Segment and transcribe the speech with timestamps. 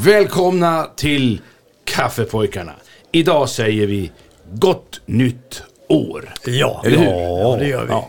[0.00, 1.40] Välkomna till
[1.84, 2.72] Kaffepojkarna.
[3.12, 4.10] Idag säger vi
[4.52, 6.34] gott nytt år.
[6.46, 7.06] Ja, Eller hur?
[7.06, 7.90] ja, det gör vi.
[7.90, 8.08] Ja.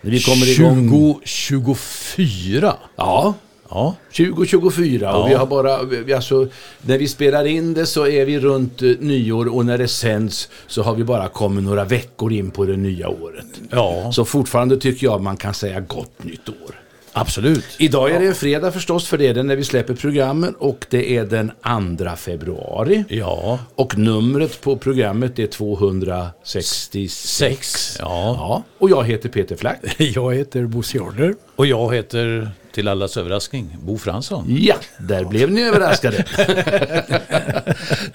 [0.00, 0.88] Vi kommer igång...
[1.20, 2.74] 2024.
[2.96, 3.34] Ja,
[3.70, 3.94] Ja.
[4.16, 6.48] 2024 och vi har bara, vi, alltså,
[6.82, 10.48] när vi spelar in det så är vi runt eh, nyår och när det sänds
[10.66, 13.46] så har vi bara kommit några veckor in på det nya året.
[13.70, 16.80] Ja, Så fortfarande tycker jag man kan säga gott nytt år.
[17.14, 17.64] Absolut.
[17.78, 20.86] Idag är det en fredag förstås för det är det när vi släpper programmen och
[20.90, 21.52] det är den
[21.98, 23.04] 2 februari.
[23.08, 23.58] Ja.
[23.74, 27.12] Och numret på programmet är 266.
[27.14, 27.96] Sex.
[28.00, 28.34] Ja.
[28.38, 29.78] Ja, och jag heter Peter Flack.
[29.98, 31.34] Jag heter Bosse Jarder.
[31.56, 34.44] Och jag heter, till allas överraskning, Bo Fransson.
[34.48, 36.24] Ja, där blev ni överraskade.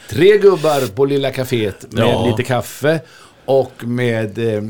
[0.09, 2.25] Tre gubbar på lilla kaféet med Ja.
[2.25, 2.99] lite kaffe
[3.45, 4.63] och med, eh,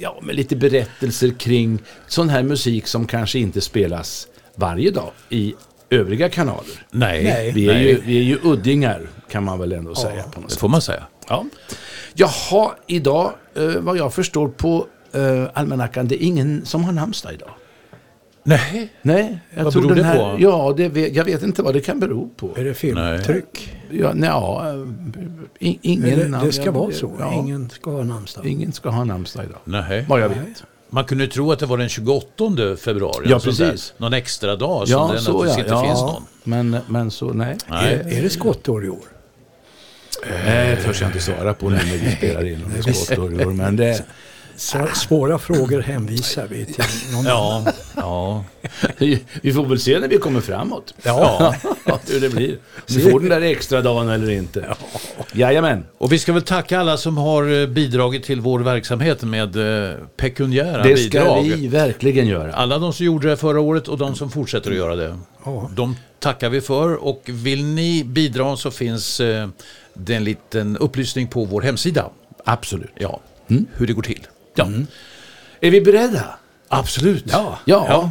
[0.00, 5.54] ja, med lite berättelser kring sån här musik som kanske inte spelas varje dag i
[5.90, 6.86] övriga kanaler.
[6.90, 7.52] Nej, Nej.
[7.52, 7.86] Vi är, nej.
[7.88, 10.60] ju, vi är ju uddingar kan man väl ändå säga på något det sätt.
[10.60, 11.06] får man säga.
[11.28, 11.44] Ja.
[12.14, 17.34] Jaha, idag, eh, vad jag förstår på eh, almanackan, det är ingen som har namnsdag
[17.34, 17.50] idag.
[18.44, 18.92] Nej.
[19.02, 20.42] Nej, jag Vad tror beror den det här, på?
[20.42, 22.54] Ja, det jag vet inte vad det kan bero på.
[22.56, 23.46] Är det filmtryck?
[23.54, 27.12] Ja, nej, ja, eh, i- ingen det, namn- det ska ja, vara så.
[27.18, 28.46] Ja, Ingen ska ha namnsdag.
[28.46, 29.58] ingen ska ha namnsdag idag.
[29.64, 30.04] Nej.
[30.08, 30.40] Vad jag Nej.
[30.48, 30.62] vet.
[30.90, 33.26] Man kunde tro att det var den 28 februari.
[33.28, 33.70] Ja, och sånt där.
[33.70, 33.94] precis.
[33.98, 35.58] Någon extra dag som Ja, det så ja.
[35.58, 35.82] inte ja.
[35.84, 36.22] finns någon.
[36.44, 37.56] Men, men så, nej.
[37.68, 37.94] Nej.
[37.94, 38.98] Är, är det skottår i år?
[40.44, 42.92] Nej, det törs jag inte svara på nu när vi spelar in om det är
[42.92, 44.04] skottår i år, Men det,
[44.60, 47.72] Så, svåra frågor hänvisar vi till någon annan.
[47.96, 48.44] Ja,
[48.98, 49.16] ja.
[49.42, 50.94] vi får väl se när vi kommer framåt.
[51.02, 51.54] Ja.
[52.08, 52.52] hur det blir.
[52.52, 54.76] Om vi får den där extra dagen eller inte.
[55.32, 55.84] Jajamän.
[55.98, 59.56] Och vi ska väl tacka alla som har eh, bidragit till vår verksamhet med
[59.90, 61.42] eh, pekuniära Det ska bidrag.
[61.42, 62.52] vi verkligen göra.
[62.54, 65.18] Alla de som gjorde det förra året och de som fortsätter att göra det.
[65.44, 65.70] Ja.
[65.76, 69.48] De tackar vi för och vill ni bidra så finns eh,
[69.94, 72.10] det en liten upplysning på vår hemsida.
[72.44, 72.90] Absolut.
[72.98, 73.20] Ja,
[73.76, 74.26] hur det går till.
[74.54, 74.68] Ja.
[75.60, 76.24] Är vi beredda?
[76.72, 77.24] Absolut.
[77.26, 77.58] Ja.
[77.64, 78.10] ja,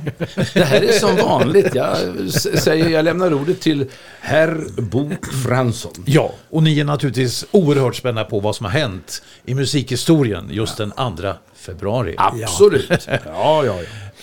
[0.53, 1.75] det här är som vanligt.
[1.75, 1.97] Jag,
[2.33, 3.85] säger, jag lämnar ordet till
[4.19, 5.11] herr Bo
[5.45, 5.91] Fransson.
[6.05, 10.77] Ja, och ni är naturligtvis oerhört spända på vad som har hänt i musikhistorien just
[10.77, 12.15] den 2 februari.
[12.17, 13.07] Absolut.
[13.07, 13.75] Ja, ja, ja.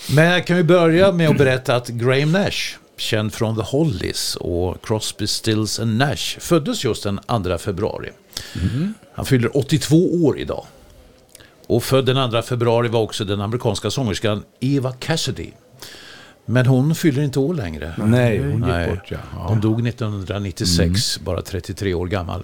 [0.09, 4.35] Men jag kan ju börja med att berätta att Graham Nash, känd från The Hollies
[4.35, 8.09] och Crosby, Stills and Nash, föddes just den 2 februari.
[9.13, 10.65] Han fyller 82 år idag.
[11.67, 15.51] Och född den 2 februari var också den amerikanska sångerskan Eva Cassidy.
[16.45, 17.93] Men hon fyller inte år längre.
[17.97, 18.89] Nej, hon gick Nej.
[18.89, 19.17] bort ja.
[19.33, 19.47] ja.
[19.47, 22.43] Hon dog 1996, bara 33 år gammal.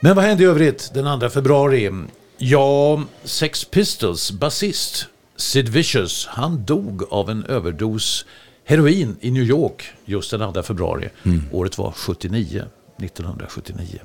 [0.00, 1.92] Men vad hände i övrigt den 2 februari?
[2.38, 8.26] Ja, Sex Pistols basist Sid Vicious, han dog av en överdos
[8.64, 11.08] heroin i New York just den 2 februari.
[11.52, 12.64] Året var 79,
[13.04, 13.98] 1979.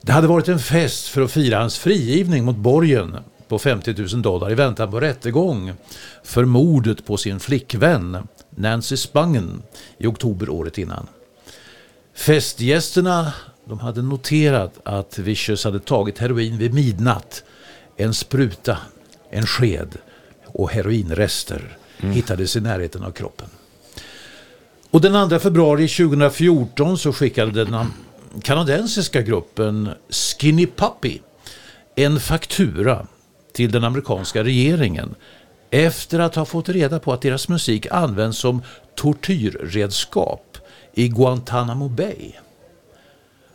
[0.00, 3.16] Det hade varit en fest för att fira hans frigivning mot borgen
[3.48, 5.72] på 50 000 dollar i väntan på rättegång
[6.22, 9.62] för mordet på sin flickvän Nancy Spangen
[9.98, 11.06] i oktober året innan.
[12.14, 13.32] Festgästerna
[13.64, 17.44] de hade noterat att Vicious hade tagit heroin vid midnatt.
[17.96, 18.78] En spruta,
[19.30, 19.96] en sked
[20.46, 23.48] och heroinrester hittades i närheten av kroppen.
[24.94, 27.92] Och den 2 februari 2014 så skickade den
[28.42, 31.18] kanadensiska gruppen Skinny Puppy
[31.94, 33.06] en faktura
[33.52, 35.14] till den amerikanska regeringen
[35.70, 38.62] efter att ha fått reda på att deras musik används som
[38.96, 40.58] tortyrredskap
[40.92, 42.32] i Guantanamo Bay.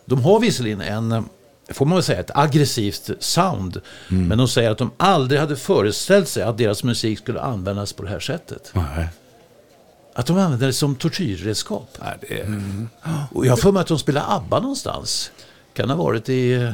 [0.06, 1.26] De har visserligen en,
[1.70, 3.82] får man väl säga, ett aggressivt sound.
[4.08, 8.04] Men de säger att de aldrig hade föreställt sig att deras musik skulle användas på
[8.04, 8.72] det här sättet.
[8.74, 9.08] Nej.
[10.20, 11.98] Att de använder det som tortyrredskap.
[12.02, 12.62] Nej, det är...
[13.32, 15.32] Och jag har för mig att de spelar ABBA någonstans.
[15.74, 16.74] Kan ha varit i eh,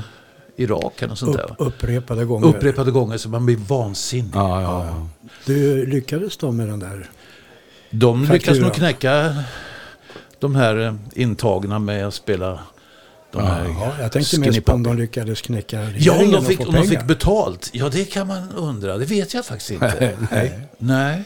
[0.55, 1.51] Irak eller sånt där.
[1.51, 2.47] Upp, upprepade gånger.
[2.47, 4.31] Upprepade gånger så man blir vansinnig.
[4.33, 5.07] Ja, ja, ja.
[5.45, 7.09] Du lyckades då med den där?
[7.89, 8.55] De Faktura.
[8.55, 9.35] nog knäcka
[10.39, 12.59] de här eh, intagna med att spela
[13.31, 16.59] De här Ja, jag tänkte mest på om de lyckades knäcka Ja, om de, fick,
[16.59, 17.69] om de fick betalt.
[17.73, 18.97] Ja, det kan man undra.
[18.97, 20.17] Det vet jag faktiskt inte.
[20.31, 20.69] Nej.
[20.77, 21.23] Nej.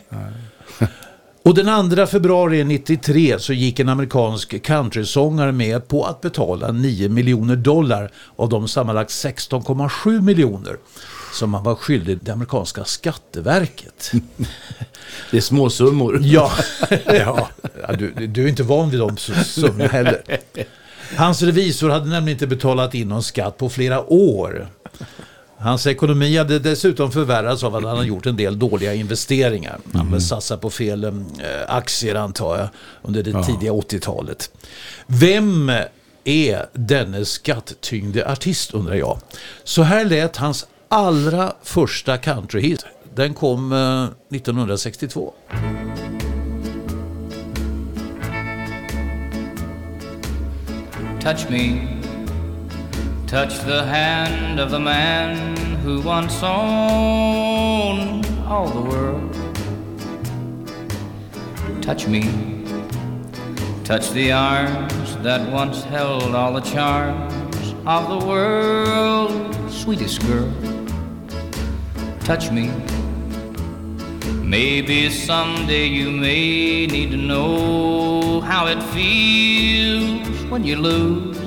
[1.43, 7.09] Och den 2 februari 93 så gick en amerikansk countrysångare med på att betala 9
[7.09, 10.77] miljoner dollar av de sammanlagt 16,7 miljoner
[11.33, 14.11] som han var skyldig det amerikanska skatteverket.
[15.31, 16.21] Det är småsummor.
[16.23, 16.51] Ja,
[17.05, 17.49] ja.
[17.97, 20.21] du, du är inte van vid de summorna heller.
[21.15, 24.67] Hans revisor hade nämligen inte betalat in någon skatt på flera år.
[25.61, 29.79] Hans ekonomi hade dessutom förvärrats av att han hade gjort en del dåliga investeringar.
[29.93, 31.11] Han hade satsat på fel eh,
[31.67, 32.69] aktier antar jag
[33.01, 34.51] under det tidiga 80-talet.
[35.07, 35.71] Vem
[36.23, 39.19] är denne skatttyngde artist undrar jag.
[39.63, 42.85] Så här lät hans allra första countryhit.
[43.15, 45.33] Den kom eh, 1962.
[51.21, 51.98] Touch me,
[53.29, 59.31] touch the hand of the man who once owned all the world.
[61.79, 62.23] Touch me,
[63.83, 70.51] touch the arms that once held all the charms of the world, sweetest girl.
[72.21, 72.71] Touch me.
[74.41, 81.38] Maybe someday you may need to know how it feels when you lose.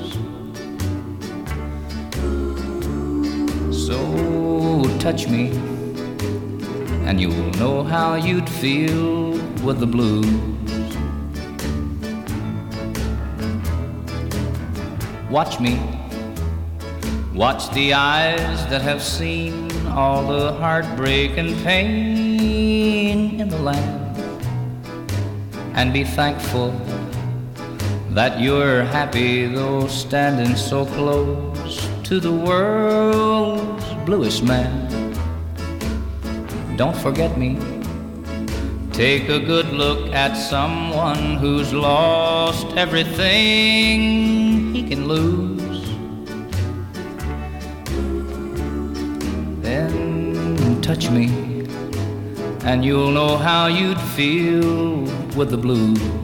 [5.03, 5.49] Touch me,
[7.05, 10.25] and you'll know how you'd feel with the blues.
[15.29, 15.77] Watch me,
[17.33, 24.17] watch the eyes that have seen all the heartbreak and pain in the land,
[25.75, 26.71] and be thankful
[28.11, 34.92] that you're happy though standing so close to the world's bluest man.
[36.75, 37.57] Don't forget me.
[38.91, 45.85] Take a good look at someone who's lost everything he can lose.
[49.61, 51.27] Then touch me,
[52.65, 55.03] and you'll know how you'd feel
[55.35, 56.22] with the blues.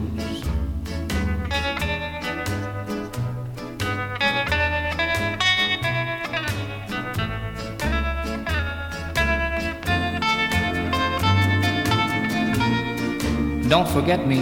[13.70, 14.40] Don't forget me.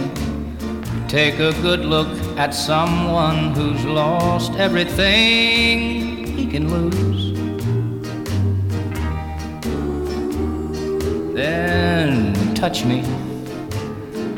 [1.07, 7.23] Take a good look at someone who's lost everything he can lose.
[11.35, 13.03] Then touch me,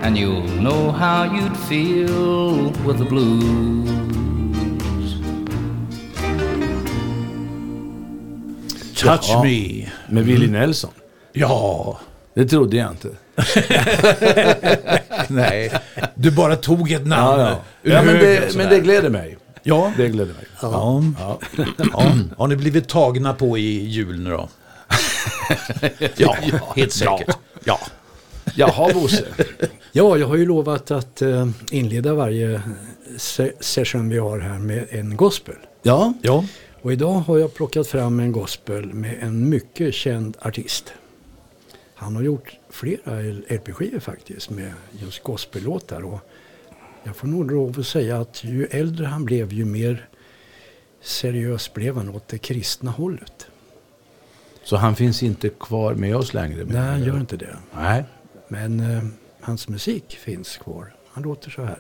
[0.02, 3.90] and you'll know how you'd feel with the blues.
[8.96, 9.42] Touch Ja.
[9.42, 9.88] me.
[10.10, 10.90] Med Willie Nelson.
[11.34, 11.48] Ja,
[12.34, 13.10] Det trodde jag inte.
[15.28, 15.72] nej.
[16.16, 17.92] Du bara tog ett namn Ja, ja.
[17.92, 19.38] ja men, det, men det gläder mig.
[19.64, 19.94] Ja.
[19.98, 20.46] Det gläder mig.
[20.62, 21.04] Ja.
[21.20, 21.40] Ja.
[22.38, 24.50] Har ni blivit tagna på i jul nu då?
[26.16, 26.36] Ja,
[26.76, 27.38] helt säkert.
[27.64, 27.80] Ja.
[28.56, 29.26] Jaha Bosse.
[29.92, 32.62] Ja, jag har ju lovat att eh, inleda varje
[33.18, 35.56] se- session vi har här med en gospel.
[35.84, 36.14] Ja.
[36.22, 36.46] Ja.
[36.82, 40.94] Och idag har jag plockat fram en gospel med en mycket känd artist.
[42.02, 46.02] Han har gjort flera LP-skivor faktiskt med just gospellåtar.
[46.02, 46.20] Och
[47.04, 50.10] jag får nog lov att säga att ju äldre han blev ju mer
[51.02, 53.48] seriös blev han åt det kristna hållet.
[54.64, 56.64] Så han finns inte kvar med oss längre?
[56.66, 57.58] Nej, han gör inte det.
[57.76, 58.04] Nej.
[58.48, 59.04] Men eh,
[59.42, 60.94] hans musik finns kvar.
[61.12, 61.80] Han låter så här.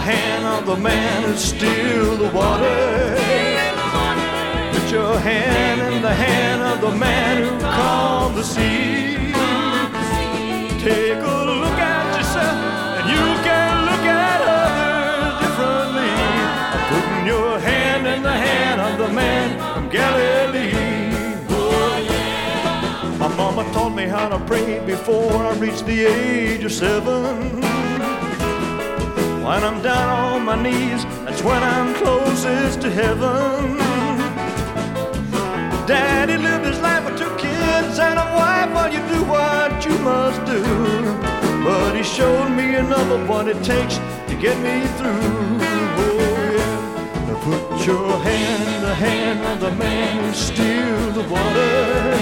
[0.00, 3.16] The hand of the man who still the water.
[4.72, 9.32] Put your hand in the hand of the man who calmed the sea.
[10.88, 12.58] Take a look at yourself
[12.96, 16.12] and you can look at others differently.
[16.92, 20.72] Putting your hand in the hand of the man from Galilee.
[23.18, 27.60] My mama taught me how to pray before I reached the age of seven.
[29.50, 33.78] When I'm down on my knees, that's when I'm closest to heaven.
[35.88, 39.98] Daddy lived his life with two kids and a wife while you do what you
[40.10, 40.62] must do.
[41.64, 43.96] But he showed me another what it takes
[44.28, 45.18] to get me through.
[45.98, 47.42] Oh, yeah.
[47.42, 52.12] Put your hand in the hand of the man who steals the water.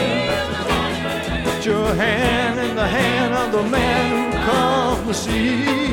[1.44, 5.88] Put your hand in the hand of the man who calms the sea.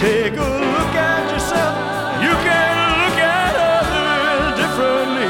[0.00, 1.76] Take a look at yourself.
[2.24, 5.28] You can look at others differently.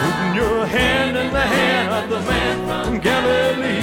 [0.00, 3.81] Putting your hand in the hand of the man from Galilee.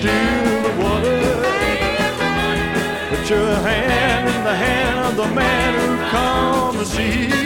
[0.00, 1.20] Steals the water.
[3.10, 7.45] Put your hand in the hand of the man who calms the sea.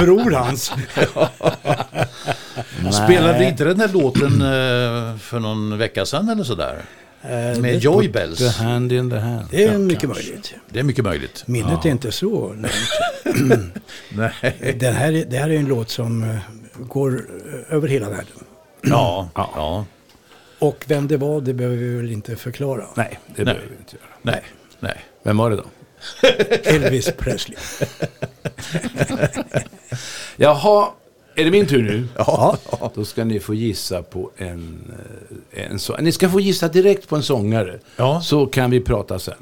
[0.00, 0.72] Bror hans.
[3.04, 6.82] Spelade inte den där låten eh, för någon vecka sedan eller sådär?
[7.60, 8.38] Med Joy Bells.
[8.38, 9.46] The hand in the hand.
[9.50, 10.54] Det är mycket möjligt.
[10.68, 11.42] Det är mycket möjligt.
[11.46, 12.66] Minnet är inte så långt.
[14.12, 14.76] Nej.
[14.80, 16.36] Den här, är- det här är en låt som eh,
[16.78, 17.24] går
[17.68, 18.44] eh, över hela världen.
[18.82, 19.84] Ja, ja.
[20.58, 22.84] Och vem det var, det behöver vi väl inte förklara.
[22.94, 24.06] Nej, det behöver vi inte göra.
[24.22, 24.42] Nej,
[24.80, 24.96] nej.
[25.22, 25.64] Vem var det då?
[26.64, 27.56] Elvis Presley.
[30.36, 30.88] Jaha,
[31.34, 32.08] är det min tur nu?
[32.16, 32.56] Ja.
[32.94, 34.92] Då ska ni få gissa på en,
[35.52, 37.78] eh, en så Ni ska få gissa direkt på en sångare.
[37.96, 38.20] Ja.
[38.20, 39.34] Så kan vi prata sen.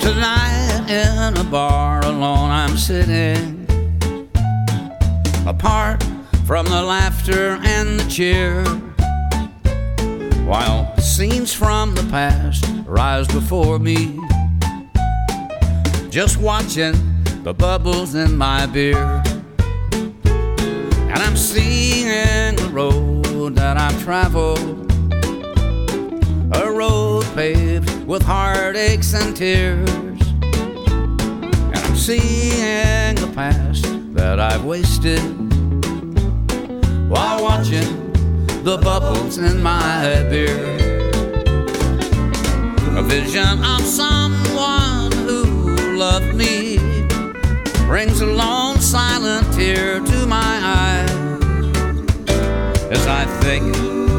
[0.00, 3.61] Tonight in a bar alone, I'm sitting
[5.46, 6.02] apart
[6.46, 8.64] from the laughter and the cheer.
[10.46, 14.18] While scenes from the past rise before me,
[16.10, 16.94] just watching
[17.42, 19.22] the bubbles in my beer.
[20.24, 24.92] And I'm seeing the road that I've traveled
[26.54, 29.88] a road paved with heartaches and tears.
[30.42, 35.20] And I'm seeing the past that I've wasted
[37.08, 38.12] while watching
[38.62, 40.58] the bubbles in my beer.
[42.96, 46.78] A vision of someone who loved me
[47.86, 51.06] brings a long silent tear to my eye
[52.90, 53.74] as I think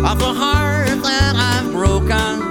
[0.05, 2.41] of the heart that I've broken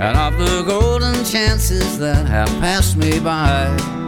[0.00, 4.01] and of the golden chances that have passed me by.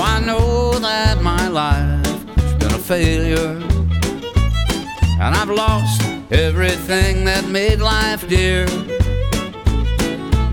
[0.00, 3.58] I know that my life's been a failure
[5.20, 8.66] and I've lost everything that made life dear.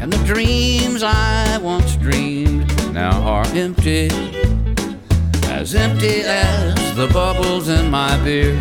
[0.01, 4.09] And the dreams I once dreamed now are empty
[5.45, 8.55] as empty as the bubbles in my beer.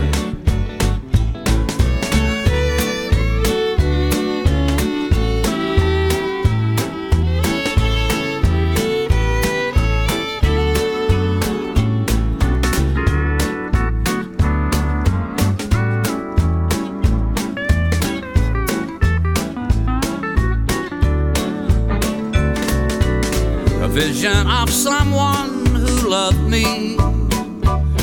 [23.96, 26.98] vision of someone who loved me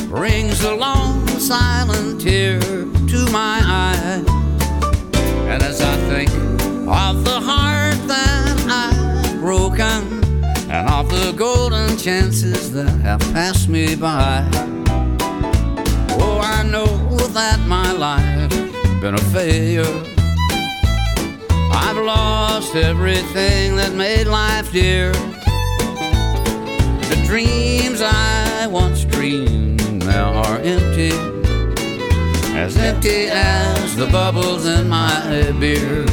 [0.08, 4.24] brings a long silent tear to my eye.
[5.52, 6.32] And as I think
[6.90, 10.02] of the heart that I've broken
[10.72, 14.50] and of the golden chances that have passed me by,
[16.18, 16.88] oh, I know
[17.38, 18.56] that my life's
[19.00, 19.94] been a failure.
[21.72, 25.14] I've lost everything that made life dear.
[27.34, 31.12] The dreams I once dreamed now are empty,
[32.56, 36.06] as empty as the bubbles in my beer.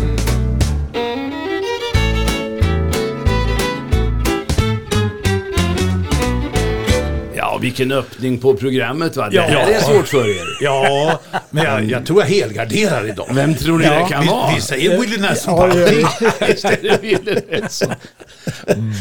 [7.35, 9.29] Ja, vilken öppning på programmet va?
[9.33, 9.43] Ja.
[9.43, 10.47] Det här är svårt för er.
[10.61, 13.27] Ja, men jag, jag tror jag helgarderar idag.
[13.31, 14.55] Vem tror ni det kan vi, vara?
[14.55, 15.59] vi säger Willie Nelson.
[15.59, 17.93] Ja, det- Just det, det ville rätt så.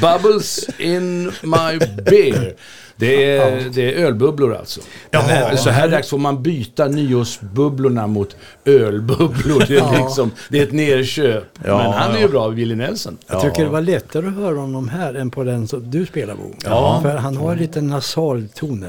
[0.02, 2.54] Bubbles in my beer.
[3.00, 4.82] Det är, det är ölbubblor alltså.
[5.12, 5.58] Jaha.
[5.58, 9.64] Så här dags får man byta nyårsbubblorna mot ölbubblor.
[9.68, 11.44] Det är, liksom, det är ett nerköp.
[11.66, 13.18] Ja, Men han är ju bra, Willie Nelson.
[13.28, 16.36] Jag tycker det var lättare att höra honom här än på den som du spelar
[16.36, 16.54] Bo.
[16.64, 17.00] Ja.
[17.02, 18.86] För han har lite nasal ton.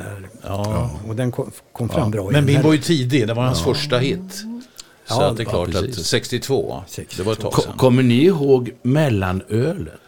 [0.46, 0.90] Ja.
[1.08, 2.30] Och den kom, kom fram bra.
[2.30, 2.62] Men min här.
[2.62, 4.44] var ju tidig, det var hans första hit.
[5.06, 6.06] Så Ja, att det är ja, klart att precis.
[6.06, 6.82] 62,
[7.16, 7.72] det var ett tag sedan.
[7.76, 10.00] Kommer ni ihåg mellanölet?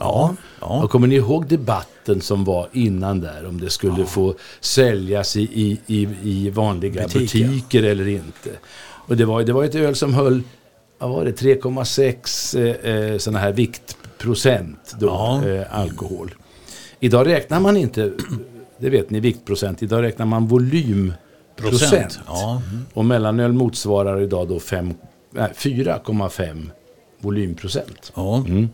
[0.00, 0.82] Ja, ja.
[0.82, 3.46] Och kommer ni ihåg debatten som var innan där?
[3.48, 7.48] Om det skulle få säljas i, i, i, i vanliga Butiker.
[7.48, 8.50] butiker eller inte.
[9.06, 10.42] Och det var, det var ett öl som höll,
[10.98, 15.48] vad var det, 3,6 eh, eh, sådana här viktprocent då, Ja.
[15.48, 16.34] eh, alkohol.
[17.00, 18.12] Idag räknar man inte,
[18.78, 19.82] det vet ni, viktprocent.
[19.82, 21.18] Idag räknar man volymprocent.
[21.56, 22.62] Procent, ja.
[22.94, 24.94] Och mellanöl motsvarar idag då fem-
[25.30, 26.70] nej, 4,5
[27.20, 28.12] volymprocent.
[28.14, 28.36] Ja.
[28.36, 28.68] Mm.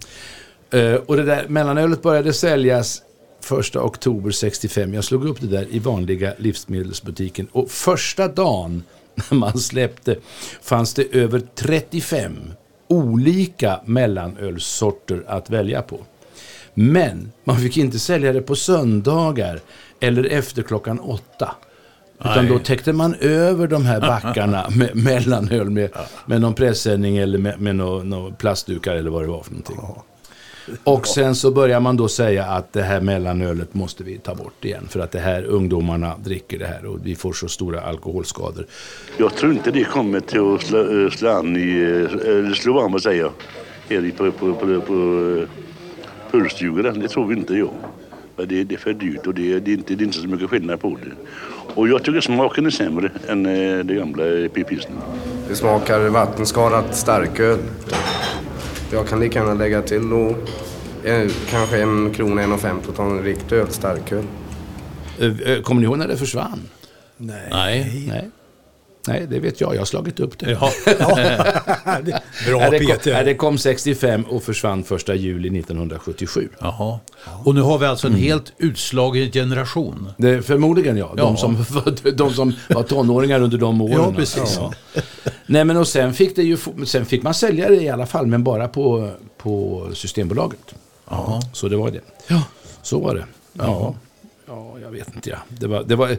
[0.70, 3.02] Eh, och det där mellanölet började säljas
[3.61, 4.94] 1 oktober 65.
[4.94, 7.48] Jag slog upp det där i vanliga livsmedelsbutiken.
[7.52, 8.83] Och första dagen
[9.14, 10.16] när man släppte
[10.62, 12.33] fanns det över 35
[12.88, 16.00] olika mellanölssorter att välja på.
[16.74, 19.61] Men man fick inte sälja det på söndagar
[20.00, 21.55] eller efter klockan åtta.
[22.20, 22.52] Utan Nej.
[22.52, 25.90] då täckte man över de här backarna med mellanöl med,
[26.26, 29.76] med någon pressändning eller med, med några nå plastdukar eller vad det var för någonting.
[30.85, 34.64] Och sen så börjar man då säga att det här mellanölet måste vi ta bort
[34.64, 34.87] igen.
[34.88, 38.66] För att det här ungdomarna dricker det här och vi får så stora alkoholskador.
[39.16, 42.81] Jag tror inte det kommer till att slå, eh, slå an i, eh, eller slå
[42.81, 43.33] an vad säger jag,
[43.88, 44.92] här i- på, på, på, på
[45.42, 45.48] eh,
[46.31, 46.90] pulsstugorna.
[46.90, 47.70] Det tror vi inte jag.
[48.37, 50.50] Det, det är för dyrt och det, det, är inte, det är inte så mycket
[50.50, 51.11] skillnad på det.
[51.74, 53.42] Och jag tycker smaken är sämre än
[53.87, 54.98] det gamla pilsnern.
[55.48, 57.59] Det smakar vattenskadat starköl.
[58.92, 60.31] Jag kan lika gärna lägga till och,
[61.09, 64.25] eh, kanske en krona, en och och ta en riktig öl, starköl.
[65.18, 66.61] Eh, eh, Kommer ni ihåg när det försvann?
[67.16, 67.49] Nej.
[67.51, 68.07] Nej.
[68.09, 68.31] Nej.
[69.09, 69.75] Nej, det vet jag.
[69.75, 70.51] Jag har slagit upp det.
[70.51, 70.70] Ja.
[72.46, 73.12] Bra det, kom, Peter.
[73.12, 76.49] nej, det kom 65 och försvann 1 juli 1977.
[76.61, 76.99] Jaha.
[77.44, 80.09] Och nu har vi alltså en helt utslagen generation.
[80.16, 81.12] Det, förmodligen ja.
[81.16, 81.37] De, Ja.
[81.37, 81.64] som,
[82.16, 83.92] de som var tonåringar under de åren.
[83.94, 84.59] Ja, precis.
[84.61, 84.72] Ja.
[85.47, 86.57] Nej, men och sen fick, det ju,
[86.87, 90.75] sen fick man sälja det i alla fall, men bara på, på Systembolaget.
[91.09, 91.43] Ja.
[91.53, 92.01] Så det var det.
[92.27, 92.43] Ja.
[92.83, 93.25] Så var det.
[93.53, 93.95] Ja,
[94.47, 95.31] ja jag vet inte.
[95.31, 95.39] Ja.
[95.49, 96.17] Det var, det var, eh,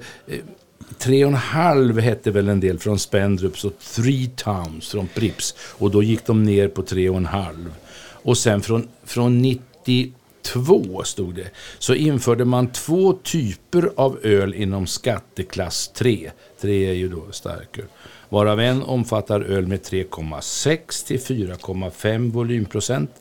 [0.97, 5.55] tre och en halv hette väl en del från Spendrups och Three Towns från Prips.
[5.59, 7.73] Och då gick de ner på tre och en halv.
[8.11, 14.87] Och sen från, från 92 stod det, så införde man två typer av öl inom
[14.87, 16.31] skatteklass 3.
[16.61, 17.85] 3 är ju då starköl.
[18.29, 23.11] Varav en omfattar öl med 3,6 till 4,5 volymprocent.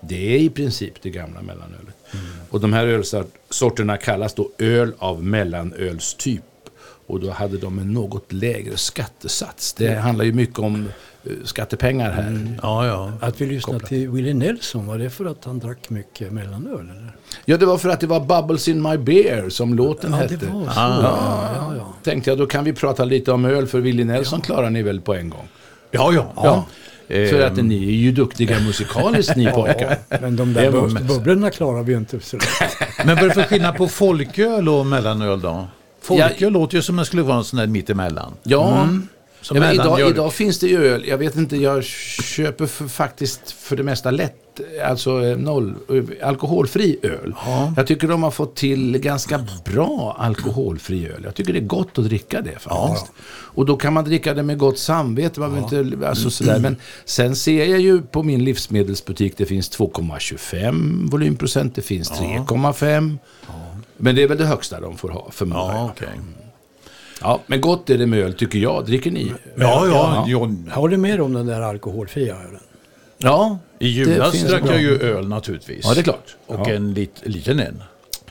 [0.00, 1.94] Det är i princip det gamla mellanölet.
[2.50, 6.42] Och de här ölsorterna kallas då öl av mellanölstyp.
[7.06, 9.72] Och då hade de en något lägre skattesats.
[9.72, 10.88] Det handlar ju mycket om
[11.44, 12.56] skattepengar här.
[12.62, 13.12] Ja, ja.
[13.20, 16.80] Att vi lyssnade till Willie Nelson, var det för att han drack mycket mellanöl?
[16.80, 17.12] Eller?
[17.44, 20.36] Ja, det var för att det var Bubbles in my beer som låten Ja, hette.
[20.36, 20.80] det var så.
[20.80, 21.00] Ah.
[21.56, 21.94] Ja, ja.
[22.02, 25.00] Tänkte jag, då kan vi prata lite om öl, för Willie Nelson klarar ni väl
[25.00, 25.48] på en gång?
[25.90, 26.32] Ja, ja.
[26.36, 26.64] Ja.
[27.16, 29.98] Eh, För att ni är ju duktiga musikaliskt ni pojkar.
[30.20, 32.38] Men de där bub- bubblorna klarar vi ju inte så.
[33.04, 35.66] Men vad är det för skillnad på folköl och mellanöl då?
[36.02, 36.48] Folköl Ja.
[36.50, 38.32] låter ju som det skulle vara en sån där mittemellan.
[38.42, 39.08] Ja, Som
[39.54, 41.04] ja idag, idag finns det ju öl.
[41.08, 46.28] Jag vet inte, jag köper för, faktiskt för det mesta lätt, alltså eh, noll, eh,
[46.28, 47.34] alkoholfri öl.
[47.76, 51.20] Jag tycker de har fått till ganska bra alkoholfri öl.
[51.24, 53.12] Jag tycker det är gott att dricka det faktiskt.
[53.52, 55.40] Och då kan man dricka det med gott samvete.
[55.40, 56.58] Man vill inte, alltså sådär.
[56.58, 63.18] Men sen ser jag ju på min livsmedelsbutik, det finns 2,25 volymprocent, det finns 3,5.
[63.96, 65.74] Men det är väl det högsta de får ha, förmodar jag.
[65.74, 66.08] Ja, okej.
[67.20, 68.86] Ja, men gott är det med öl tycker jag.
[68.86, 69.32] Dricker ni?
[69.56, 69.86] Ja, ja.
[69.90, 70.24] ja.
[70.28, 72.60] Jag håller med om den där alkoholfria ölen.
[73.18, 75.80] Ja, I julas drack jag ju öl naturligtvis.
[75.84, 76.36] Ja, det är klart.
[76.46, 76.70] Och Ja.
[76.74, 77.82] en lit, liten en.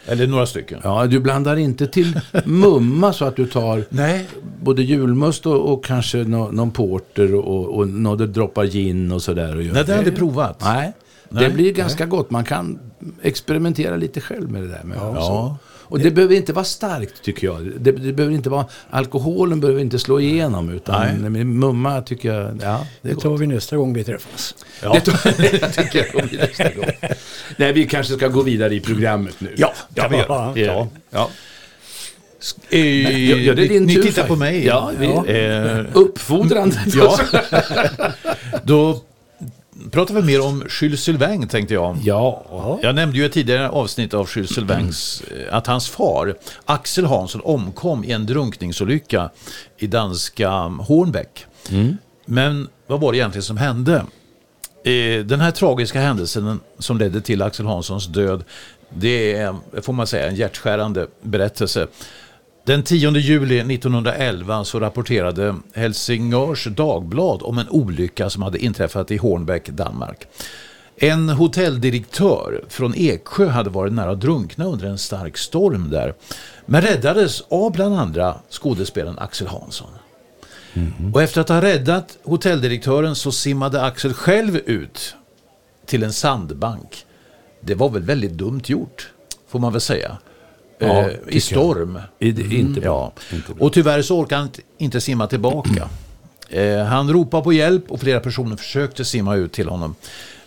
[0.06, 0.80] Eller några stycken.
[0.84, 4.25] Ja, du blandar inte till mumma så att du tar Nej,
[4.62, 9.56] både julmust och, och kanske nå, någon porter och, och några droppar gin och sådär.
[9.56, 9.73] och gör.
[9.73, 10.62] Nej, det har jag aldrig provat.
[10.63, 10.93] Nej,
[11.30, 11.43] Nej.
[11.43, 12.30] det blir ganska gott.
[12.32, 12.80] Man kan
[13.21, 14.82] experimentera lite själv med det där.
[14.84, 15.58] Med Ja.
[15.89, 17.71] Och det behöver inte vara starkt tycker jag.
[17.80, 20.69] Det, det behöver inte vara, alkoholen behöver inte slå igenom.
[20.69, 24.56] Utan med mumma tycker jag, ja, det Det tar vi nästa gång vi träffas.
[24.84, 24.93] Ja.
[24.93, 26.86] Det tar- det tycker jag blir nästa gång.
[27.58, 29.54] Nej, vi kanske ska gå vidare i programmet nu.
[29.58, 30.28] Ja, kan vi göra.
[30.56, 30.65] Ja.
[30.65, 30.88] Ja.
[31.10, 31.30] ja.
[32.69, 34.65] Eh, Ja, ja, det är din ni tur tittar på mig.
[34.65, 36.78] Ja, vi- Eh, Uppfordrande.
[36.95, 37.19] ja.
[38.63, 39.02] Då
[39.92, 41.98] pratar vi mer om Jules Sylvain tänkte jag.
[42.50, 42.80] ja.
[42.82, 47.42] Jag nämnde ju i tidigare avsnitt av Jules Sylvains eh, att hans far, Axel Hansson,
[47.44, 49.30] omkom i en drunkningsolycka
[49.78, 50.50] i danska
[50.88, 51.46] Hornbäck.
[52.26, 54.06] Men vad var det egentligen som hände?
[54.84, 58.44] Eh, Den här tragiska händelsen som ledde till Axel Hanssons död,
[58.89, 61.88] det är, får man säga, en hjärtskärande berättelse.
[62.69, 69.17] Den 10 juli 1911 så rapporterade Helsingörs Dagblad om en olycka som hade inträffat i
[69.17, 70.27] Hornbäck, Danmark.
[70.95, 76.13] En hotelldirektör från Eksjö hade varit nära att drunkna under en stark storm där.
[76.65, 79.91] Men räddades av bland andra skådespelaren Axel Hansson.
[81.13, 85.15] Och efter att ha räddat hotelldirektören så simmade Axel själv ut
[85.86, 87.05] till en sandbank.
[87.62, 89.10] Det var väl väldigt dumt gjort,
[89.47, 90.17] får man väl säga.
[90.80, 92.00] Ja, eh, I storm.
[92.20, 93.12] I- det- inte bra.
[93.32, 93.54] Ja.
[93.60, 95.89] Och tyvärr så orkade han inte- inte simma tillbaka.
[96.50, 99.96] Eh, han ropade på hjälp och flera personer försökte simma ut till honom.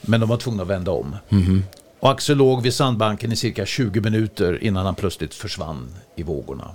[0.01, 1.16] Men de var tvungna att vända om.
[2.01, 6.71] Och Axel låg vid sandbanken i cirka 20 minuter innan han plötsligt försvann i vågorna.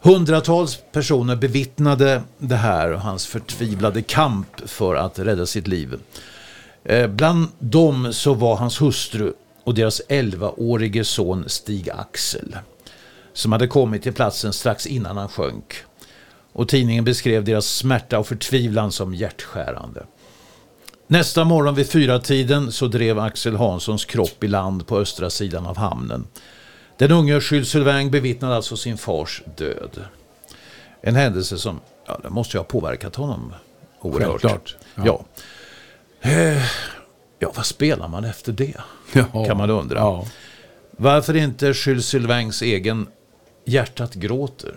[0.00, 5.94] Hundratals personer bevittnade det här och hans förtvivlade kamp för att rädda sitt liv.
[6.84, 9.32] Eh, Bland dem så var hans hustru
[9.64, 12.56] och deras 11-årige son Stig Axel
[13.34, 15.74] som hade kommit till platsen strax innan han sjönk.
[16.52, 20.06] Och tidningen beskrev deras smärta och förtvivlan som hjärtskärande.
[21.06, 25.66] Nästa morgon vid fyra tiden så drev Axel Hanssons kropp i land på östra sidan
[25.66, 26.26] av hamnen.
[26.98, 27.74] Den unge Jules
[28.10, 30.04] bevittnade alltså sin fars död.
[31.00, 33.54] En händelse som ja, det måste ju ha påverkat honom
[34.00, 34.42] oerhört.
[34.42, 34.76] Självklart.
[34.94, 35.24] Ja.
[36.20, 36.62] Eh,
[37.38, 38.80] ja, vad spelar man efter det?
[39.14, 39.44] Ja.
[39.44, 39.98] Kan man undra.
[39.98, 40.26] Ja.
[40.90, 43.06] Varför inte Jules Sylvains egen
[43.64, 44.74] Hjärtat gråter?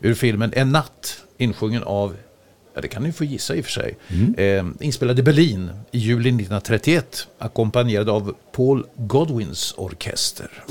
[0.00, 2.16] Ur filmen En natt, insjungen av,
[2.74, 3.96] ja det kan ni få gissa i och för sig,
[4.36, 10.64] eh, inspelad i Berlin i juli 1931, ackompanjerad av Paul Godwins orkester.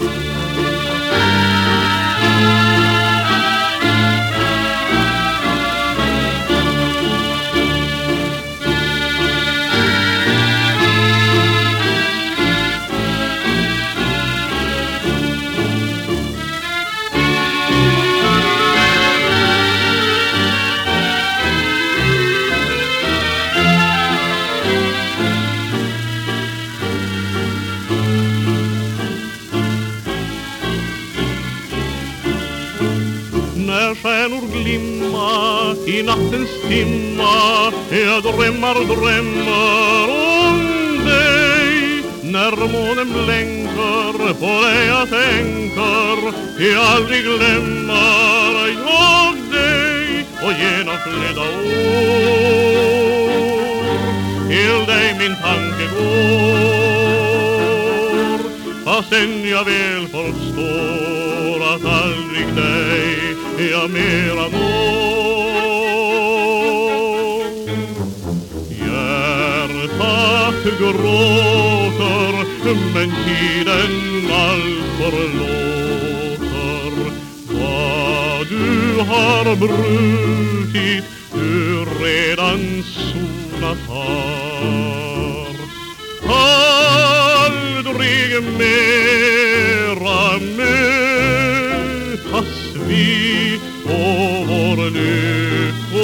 [35.89, 37.73] I nattens timma.
[37.89, 40.07] Jag drömmar, drömmar
[40.47, 40.57] om
[41.05, 42.03] dig.
[42.23, 46.17] När månen blänker på dig jag tänker
[46.73, 50.25] Jag aldrig glömmer jag dig.
[50.43, 52.69] Och genom flera år.
[54.49, 56.79] Till dig min tanke går.
[58.85, 65.38] Fastän jag väl förstår att aldrig dig jag mera når.
[70.79, 72.33] Gråter
[72.93, 73.93] men tiden
[74.31, 76.93] allt förlåter
[77.47, 85.55] Vad du har brutit du redan sonat har.
[87.77, 90.23] Aldrig mera
[90.57, 91.75] mötas
[92.87, 95.99] vi och vår lyckotid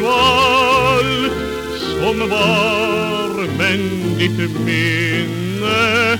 [0.08, 1.34] allt
[1.78, 3.82] som var men
[4.18, 6.20] ditt minne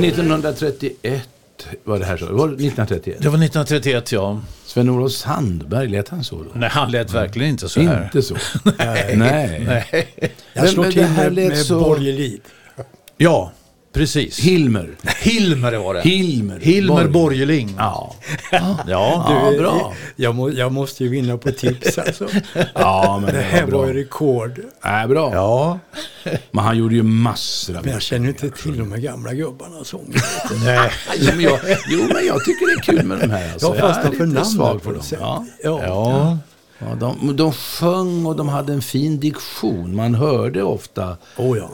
[0.00, 1.22] Men 1931
[1.84, 2.24] var det här så.
[2.26, 3.16] Var det 1931?
[3.20, 4.40] Det var 1931 ja.
[4.66, 6.50] Sven-Olof Sandberg, lät han så då?
[6.54, 8.04] Nej, han lät verkligen inte så här.
[8.04, 8.36] Inte så?
[8.78, 9.14] Nej.
[9.18, 10.08] Nej.
[10.52, 12.40] Jag Men- slår till det här med, med så- borgerlig.
[13.16, 13.52] Ja,
[13.92, 14.38] precis.
[14.38, 14.90] Hilmer.
[15.20, 16.00] Hilmer var det.
[16.00, 16.58] Hilmer.
[16.60, 17.08] Hilmer Borg.
[17.08, 17.74] Borgeling.
[17.78, 18.14] Ja.
[18.50, 18.76] Ja.
[18.86, 19.94] ja, bra.
[20.16, 22.28] Jag, må, jag måste ju vinna på tips alltså.
[22.74, 24.60] Ja, men Det det här var var ju rekord.
[24.84, 25.30] Nej, bra.
[25.34, 25.78] Ja.
[26.50, 29.84] Men han gjorde ju massor av Men jag känner inte till de här gamla gubbarna
[29.84, 30.00] som...
[30.64, 30.90] Nej.
[31.18, 33.52] Jo men, jag, jo, men jag tycker det är kul med de här.
[33.52, 33.66] Alltså.
[33.66, 35.02] Jag fastnar för namn på något dem.
[35.02, 35.18] sätt.
[35.22, 35.46] Ja.
[35.62, 35.80] Ja.
[35.86, 36.38] Ja.
[36.88, 39.96] Ja, de, de sjöng och de hade en fin diktion.
[39.96, 41.70] Man hörde ofta Oh, ja.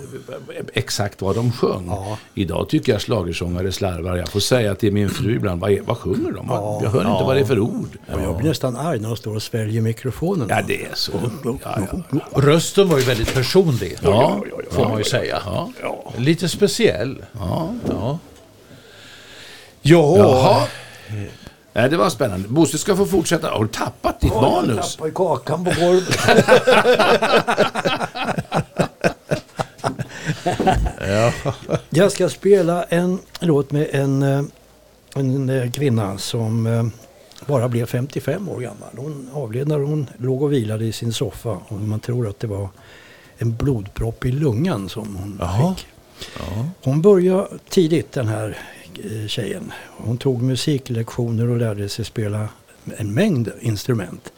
[0.74, 1.86] exakt vad de sjöng.
[1.88, 2.18] Ja.
[2.34, 4.16] Idag tycker jag schlagersångare slarvar.
[4.16, 6.46] Jag får säga till min fru ibland, vad, är, vad sjunger de?
[6.48, 7.98] Vad- jag hör inte vad det är för ord.
[8.06, 10.46] Jag blir nästan arg när de står och sväljer mikrofonen.
[10.50, 11.12] Ja, det är så.
[11.44, 11.58] Ja,
[12.10, 12.18] ja.
[12.34, 13.96] Rösten var ju väldigt personlig.
[14.02, 14.40] Ja,
[14.70, 15.42] får man ju säga.
[15.46, 15.68] Ja.
[16.16, 17.24] Lite speciell.
[17.38, 17.74] Ja.
[17.88, 18.18] Ja.
[19.82, 20.16] Ja.
[20.18, 20.66] Jaha.
[21.72, 22.48] Nej, det var spännande.
[22.48, 23.50] Bosse ska få fortsätta.
[23.50, 24.96] Har du tappat ditt manus?
[24.96, 26.18] Tappar kakan på golvet.
[31.90, 34.42] Jag ska spela en låt med en, eh,
[35.14, 36.86] en eh, kvinna som eh,
[37.46, 38.88] bara blev 55 år gammal.
[38.96, 41.58] Hon avled när hon låg och vilade i sin soffa.
[41.68, 42.68] Och man tror att det var
[43.38, 45.74] en blodpropp i lungan som hon Jaha.
[45.74, 45.86] fick.
[46.82, 48.58] Hon började tidigt den här
[49.28, 49.72] tjejen.
[49.96, 52.48] Hon tog musiklektioner och lärde sig spela
[52.96, 54.32] en mängd instrument.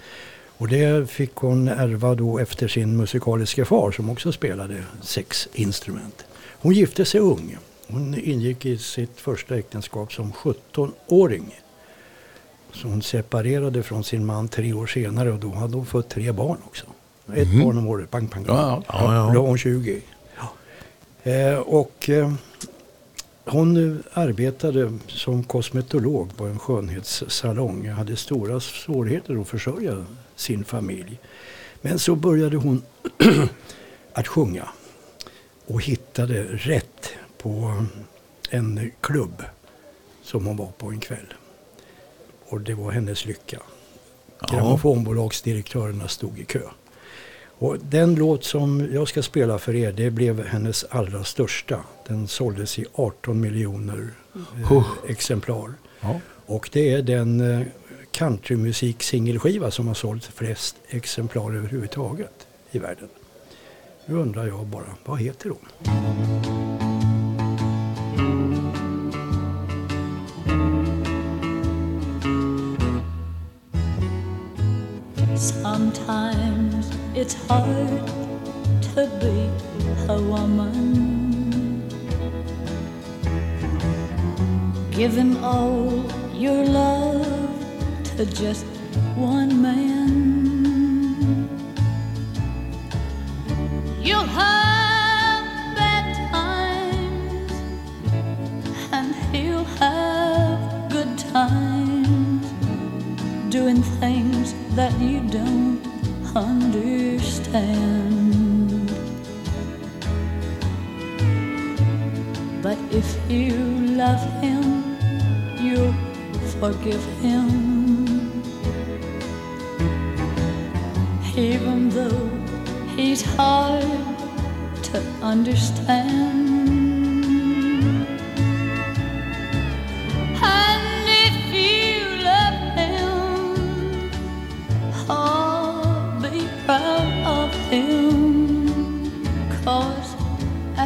[0.61, 6.25] Och det fick hon ärva då efter sin musikaliska far som också spelade sex instrument.
[6.61, 7.57] Hon gifte sig ung.
[7.87, 11.61] Hon ingick i sitt första äktenskap som 17-åring.
[12.73, 16.33] Så hon separerade från sin man tre år senare och då hade hon fått tre
[16.33, 16.87] barn också.
[17.35, 18.57] Ett barn om året, pang, pang, pang.
[18.57, 18.83] Ja.
[18.89, 19.33] Ja, ja.
[19.35, 20.01] Då var hon 20.
[20.37, 21.31] Ja.
[21.31, 22.33] Eh, och eh,
[23.45, 27.89] hon arbetade som kosmetolog på en skönhetssalong.
[27.89, 30.05] Hade stora svårigheter att försörja
[30.37, 31.19] sin familj.
[31.81, 32.83] Men så började hon
[34.13, 34.69] att sjunga.
[35.67, 37.85] Och hittade rätt på
[38.51, 39.43] en klubb
[40.23, 41.35] som hon var på en kväll.
[42.49, 43.59] Och det var hennes lycka.
[44.51, 46.63] Grammofonbolagsdirektörerna stod i kö.
[47.61, 51.81] Och den låt som jag ska spela för er, det blev hennes allra största.
[52.09, 54.09] Den såldes i 18 miljoner
[54.71, 55.75] eh, exemplar.
[56.01, 56.21] Ja.
[56.47, 57.67] Och det är den eh,
[58.13, 63.09] countrymusik-singelskiva som har sålt flest exemplar överhuvudtaget i världen.
[64.07, 66.40] Nu undrar jag bara, vad heter hon?
[77.51, 78.07] Hard
[78.95, 79.37] to be
[80.09, 81.83] a woman.
[84.93, 87.27] Give Giving all your love
[88.17, 88.65] to just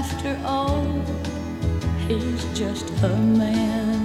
[0.04, 0.84] after all,
[2.06, 4.03] he's just a man.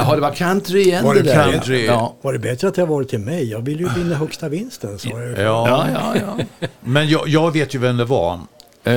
[0.00, 1.52] Jaha, det var country igen Var det det där.
[1.52, 1.86] country?
[1.86, 2.14] Ja.
[2.22, 3.50] Var det bättre att jag varit till mig?
[3.50, 4.98] Jag ville ju vinna högsta vinsten.
[4.98, 5.42] Så var det.
[5.42, 5.86] Ja.
[5.94, 6.68] Ja, ja, ja.
[6.80, 8.40] Men jag, jag vet ju vem det var.
[8.84, 8.92] Eh,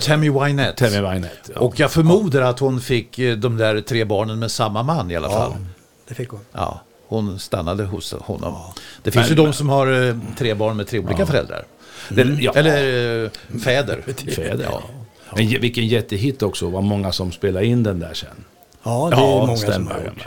[0.00, 0.88] Tammy Wynette.
[0.90, 1.52] Tammy Wynette.
[1.54, 1.60] Ja.
[1.60, 5.16] Och jag förmodar att hon fick eh, de där tre barnen med samma man i
[5.16, 5.52] alla fall.
[6.08, 6.40] Det fick hon.
[6.52, 8.54] Ja, hon stannade hos honom.
[9.02, 11.64] Det finns ju de som har eh, tre barn med tre olika föräldrar.
[12.08, 12.52] Det- ja.
[12.54, 13.30] Eller eh,
[13.64, 14.00] fäder.
[14.36, 14.82] Fäder, ja.
[15.36, 16.68] Men vilken jättehit också.
[16.70, 18.28] Vad många som spelade in den där sen.
[18.86, 19.90] Ja, det är Ja, många som stämmer.
[19.94, 20.26] har gjort.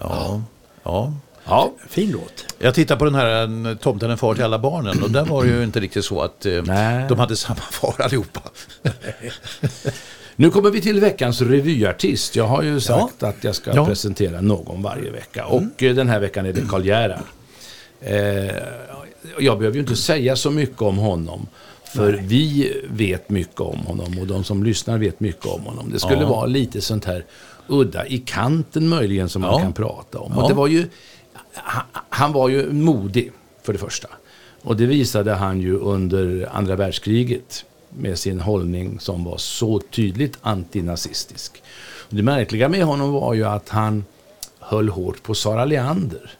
[0.00, 0.42] Ja.
[0.84, 1.12] ja.
[1.44, 2.44] Ja, Fin låt.
[2.58, 5.44] Jag tittar på den här en, Tomten är far till alla barnen och där var
[5.44, 7.06] det ju inte riktigt så att eh, Nej.
[7.08, 8.40] de hade samma far allihopa.
[10.36, 12.36] Nu kommer vi till veckans revyartist.
[12.36, 13.74] Jag har ju sagt att jag ska Ja.
[13.76, 13.86] Mm.
[13.86, 15.46] presentera någon varje vecka.
[15.46, 17.24] Och eh, den här veckan är det Karl Gerhard.
[18.00, 18.54] Eh,
[19.38, 21.46] jag behöver ju inte säga så mycket om honom.
[21.84, 25.90] För vi vet mycket om honom och de som lyssnar vet mycket om honom.
[25.92, 26.28] Det skulle Ja.
[26.28, 27.24] vara lite sånt här
[27.72, 30.38] udda i kanten möjligen som man kan prata om.
[30.38, 30.88] Och det var ju,
[31.52, 33.32] han, han var ju modig
[33.62, 34.08] för det första.
[34.62, 40.38] Och det visade han ju under andra världskriget med sin hållning som var så tydligt
[40.42, 41.62] antinazistisk.
[42.08, 44.04] Och det märkliga med honom var ju att han
[44.58, 46.30] höll hårt på Sara Leander.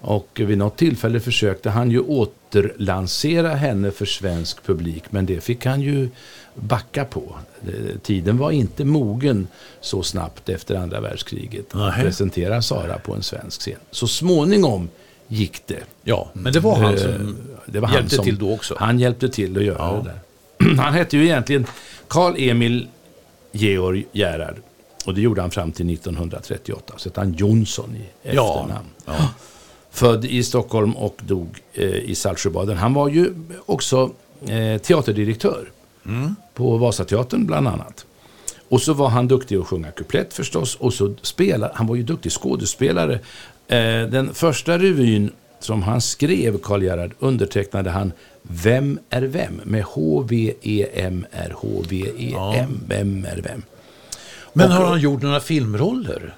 [0.00, 5.66] Och vid något tillfälle försökte han ju återlansera henne för svensk publik, men det fick
[5.66, 6.08] han ju
[6.54, 7.36] backa på.
[7.66, 9.48] Eh, Tiden var inte mogen
[9.80, 12.02] så snabbt efter andra världskriget att Nähä.
[12.02, 13.78] presentera Sara på en svensk scen.
[13.90, 14.88] Så småningom
[15.28, 15.82] gick det.
[16.04, 18.74] Ja, men det var han Eh, som det var hjälpte som, till då också.
[18.78, 20.02] Han hjälpte till att göra Ja.
[20.04, 20.74] det där.
[20.82, 21.66] Han hette ju egentligen
[22.08, 22.88] Karl Emil
[23.52, 24.56] Georg Gerhard.
[25.06, 26.94] Och det gjorde han fram till 1938.
[26.96, 28.30] Så hette han Jonsson i Ja.
[28.60, 28.88] efternamn.
[29.06, 29.30] Ja.
[29.98, 32.76] Född i Stockholm och dog eh, i Saltsjöbaden.
[32.76, 33.34] Han var ju
[33.66, 34.10] också
[34.48, 35.70] eh, teaterdirektör
[36.06, 36.34] Mm.
[36.54, 38.06] på Vasateatern bland annat.
[38.68, 40.74] Och så var han duktig att sjunga kuplett förstås.
[40.74, 43.12] Och så spelade, han var ju duktig skådespelare.
[43.68, 45.30] Eh, den första revyn
[45.60, 49.60] som han skrev, Karl Gerhard, undertecknade han Vem är vem?
[49.64, 53.62] Med H-V-E-M-R, H-V-E-M, Vem är vem?
[54.52, 56.34] Men har han gjort några filmroller?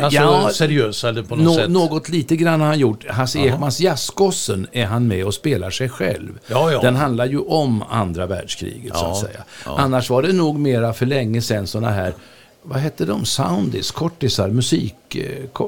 [0.00, 1.70] Alltså Ja, seriösa eller på något Nå- sätt?
[1.70, 3.08] Något lite grann har han gjort.
[3.08, 3.54] Hasse Jaha.
[3.54, 6.38] Ekmans Jazzgossen är han med och spelar sig själv.
[6.46, 6.80] Ja, ja.
[6.80, 9.44] Den handlar ju om andra världskriget så Ja, att säga.
[9.64, 12.14] Annars var det nog mera för länge sedan sådana här
[12.62, 13.24] vad hette de?
[13.24, 15.60] Soundis, kortisar, musik, eh,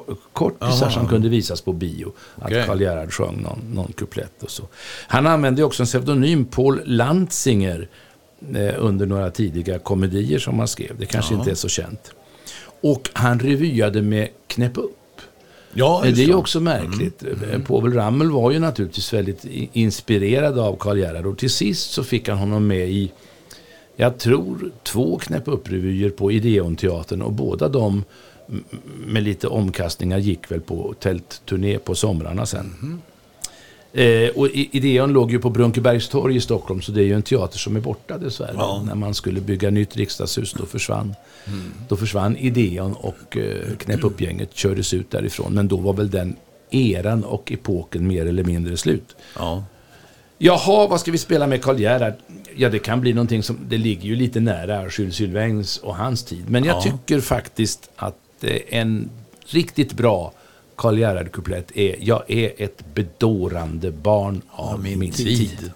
[0.61, 0.91] Aha.
[0.91, 2.13] som kunde visas på bio.
[2.43, 2.61] Okej.
[2.61, 4.63] Att Karl Gerhard sjöng någon, någon kuplett och så.
[5.09, 7.89] Han använde också en pseudonym, Paul Lantzinger,
[8.55, 10.99] eh, under några tidiga komedier som han skrev.
[10.99, 12.11] Det kanske inte är så känt.
[12.83, 14.97] Och han revyade med Knäpp upp.
[15.75, 16.25] Ja, Eh, det är ju.
[16.25, 16.39] Mm.
[16.39, 17.23] också märkligt.
[17.25, 22.05] Eh, Povel Ramel var ju naturligtvis väldigt inspirerad av Karl Gerhard och till sist så
[22.05, 23.13] fick han honom med i,
[23.97, 28.05] jag tror, två Knäpp upp-revyer på Ideonteatern och båda de
[29.07, 32.75] med lite omkastningar gick väl på tältturné på somrarna sen.
[32.81, 33.01] Mhm.
[33.95, 37.59] Eh, och Ideon låg ju på Brunkebergstorg i Stockholm så det är ju en teater
[37.59, 38.55] som är borta dessvärre.
[38.59, 38.83] Ja.
[38.87, 41.15] När man skulle bygga nytt riksdagshus då försvann,
[41.47, 41.73] Mm.
[41.89, 44.01] då försvann Ideon och eh, Knäpp
[44.55, 45.55] kördes ut därifrån.
[45.55, 46.37] Men då var väl den
[46.71, 49.17] eran och epoken mer eller mindre slut.
[49.39, 49.65] Ja.
[50.39, 52.15] Jaha, vad ska vi spela med Karl Gerhard?
[52.57, 56.25] Ja, det kan bli någonting som, det ligger ju lite nära Jules Sylvains och hans
[56.25, 56.45] tid.
[56.51, 56.81] Men jag Ja.
[56.83, 59.11] tycker faktiskt att eh, en
[59.47, 60.33] riktigt bra
[60.77, 65.73] Karl Gerhard-kuplett är Jag är ett bedårande barn av min, tid.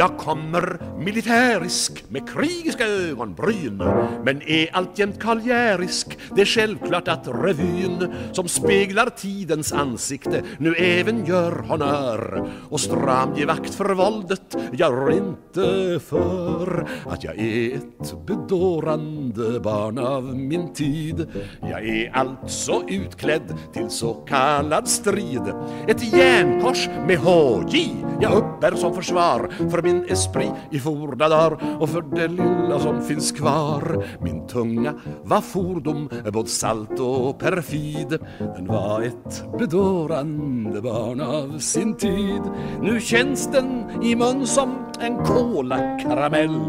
[0.00, 3.76] Jag kommer militärisk med krigiska ögonbryn
[4.24, 6.18] Men är alltjämt karljärisk.
[6.34, 12.50] Det är självklart att revyn Som speglar tidens ansikte Nu även gör honör.
[12.70, 19.60] Och stram ger vakt för våldet Jag rår inte för Att jag är ett bedårande
[19.60, 21.26] barn av min tid.
[21.60, 25.42] Jag är alltså utklädd till så kallad strid.
[25.88, 31.88] Ett järnkors med HJ Jag uppbär som försvar för min esprit i forna dar och
[31.88, 34.04] för det lilla som finns kvar.
[34.20, 38.18] Min tunga var fordom, både salt och perfid.
[38.38, 42.42] Den var ett bedårande barn av sin tid.
[42.82, 44.70] Nu känns den i mun som
[45.00, 46.60] en kolakaramell.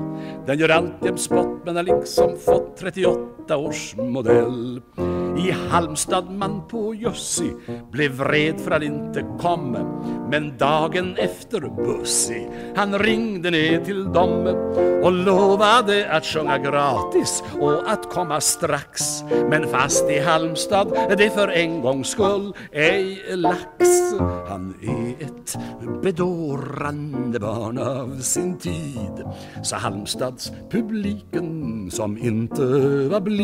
[0.45, 4.81] Den gör alltjämt spott men har liksom fått 38 års modell.
[5.37, 7.53] I Halmstad man på Jussi
[7.91, 9.79] blev vred för att inte komma
[10.29, 14.47] Men dagen efter Bussi han ringde ner till dem
[15.03, 19.23] och lovade att sjunga gratis och att komma strax.
[19.49, 20.87] Men fast i Halmstad
[21.17, 23.59] det för en gångs skull ej lax.
[24.47, 25.57] Han är ett
[26.03, 29.25] bedårande barn av sin tid.
[29.63, 32.63] Sa Halmstads publiken som inte
[33.07, 33.40] var blid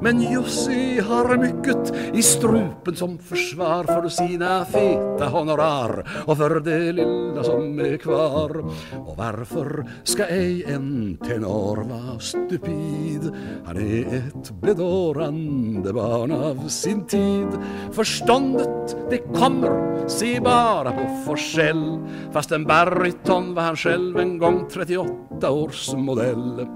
[0.00, 6.92] men Jussi har mycket i strupen som försvar för sina feta honorar och för det
[6.92, 8.64] lilla som är kvar.
[9.06, 13.32] Och varför ska ej en tenor vara stupid?
[13.64, 17.48] Han är ett bedårande barn av sin tid.
[17.92, 21.98] Förståndet det kommer, se bara på Forsell.
[22.32, 26.66] Fast en baryton var han själv en gång 38 års modell.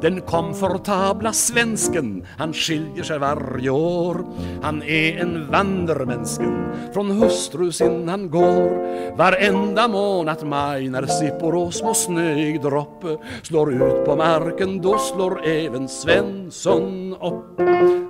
[0.00, 1.32] Den komfortabla
[1.76, 4.24] svensken, han skiljer sig varje år.
[4.62, 9.16] Han är en vandermänsken, från hustru sin han går.
[9.16, 13.04] Varenda månad maj när sippor och små snöig dropp
[13.42, 17.58] Slår ut på marken, då slår även Svensson upp.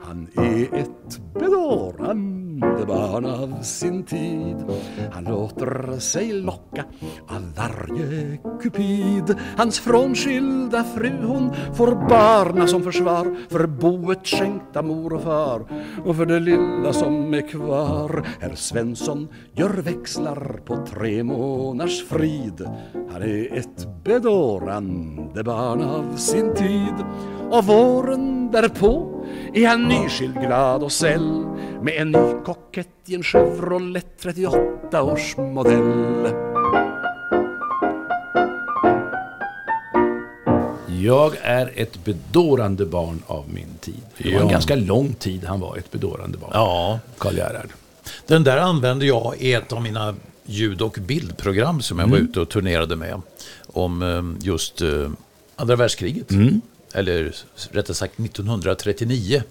[0.04, 4.56] Han är ett bedårande barn av sin tid.
[5.12, 6.84] Han låter sig locka
[7.28, 9.36] av varje kupid.
[9.56, 13.36] Hans frånskilda fru hon får barna som försvar.
[13.48, 15.66] För boet skänkta mor och far
[16.04, 18.26] och för det lilla som är kvar.
[18.40, 22.68] Herr Svensson gör växlar på tre månaders frid.
[23.12, 26.94] Han är ett bedårande barn av sin tid.
[27.50, 29.24] Och våren därpå
[29.54, 31.44] är han nyskild, glad och säll
[31.82, 36.28] med en ny kokett i en Chevrolet 38 års modell.
[41.02, 44.00] Jag är ett bedårande barn av min tid.
[44.18, 44.52] Det var en Ja.
[44.52, 46.50] ganska lång tid han var ett bedårande barn.
[46.54, 46.98] Ja.
[47.18, 47.68] Karl Gerhard.
[48.26, 50.14] Den där använde jag i ett av mina
[50.46, 53.20] ljud och bildprogram som jag var ute och turnerade med.
[53.66, 55.10] Om eh, just eh,
[55.56, 56.26] andra världskriget.
[56.94, 59.42] Eller s- rättare sagt 1939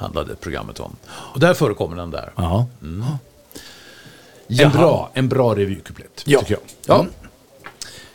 [0.00, 0.96] handlade programmet om.
[1.06, 2.32] Och där förekommer den där.
[2.36, 2.66] Ja.
[2.82, 3.04] Mm.
[4.48, 6.40] En bra, en bra revykuplett, Ja.
[6.40, 6.60] tycker jag.
[6.86, 7.06] Ja.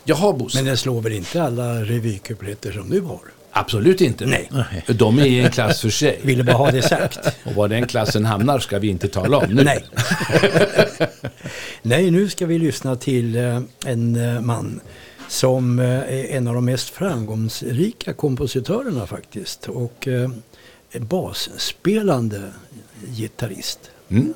[0.04, 0.58] Jaha, Bosse.
[0.58, 3.20] Men den slår väl inte alla revykupletter som du har?
[3.52, 4.26] Absolut inte.
[4.26, 4.50] Nej.
[4.88, 6.20] De är i en klass för sig.
[6.24, 7.20] Ville bara ha det sagt.
[7.44, 9.64] Och var den klassen hamnar ska vi inte tala om nu.
[9.64, 9.86] Nej.
[11.82, 14.80] Nej, nu ska vi lyssna till eh, en eh, man
[15.28, 19.68] som eh, är en av de mest framgångsrika kompositörerna faktiskt.
[19.68, 20.08] Och
[21.00, 22.52] basspelande
[23.08, 23.80] gitarrist.
[24.10, 24.34] Mm.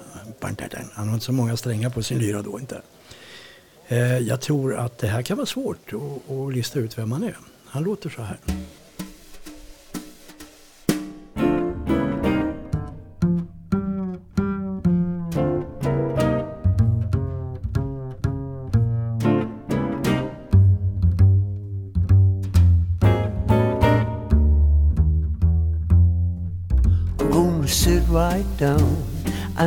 [0.94, 2.82] Han har inte så många strängar på sin lyra då inte.
[3.88, 7.24] Eh, Jag tror att det här kan vara svårt att, att lista ut vem han
[7.24, 7.38] är.
[7.66, 8.38] Han låter så här.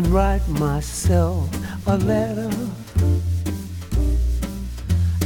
[0.02, 1.48] And write myself
[1.86, 2.50] a letter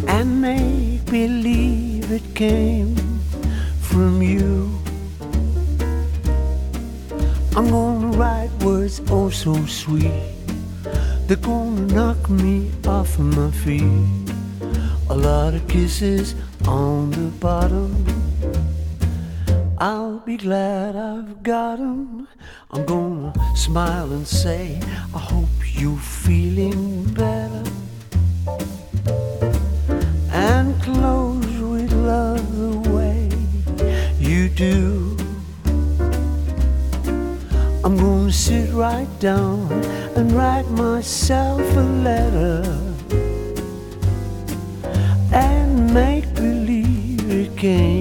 [0.08, 2.94] and make believe it came
[3.80, 4.70] from you.
[7.56, 10.12] I'm gonna write words oh so sweet.
[11.26, 13.82] They're gonna knock me off my feet.
[15.08, 16.34] A lot of kisses
[16.66, 18.15] on the bottom.
[19.78, 22.26] I'll be glad I've got 'em.
[22.70, 24.80] I'm gonna smile and say,
[25.14, 27.62] I hope you're feeling better.
[30.32, 33.28] And close with love the way
[34.18, 35.14] you do.
[37.84, 39.70] I'm gonna sit right down
[40.16, 42.64] and write myself a letter
[45.32, 47.95] and make believe it came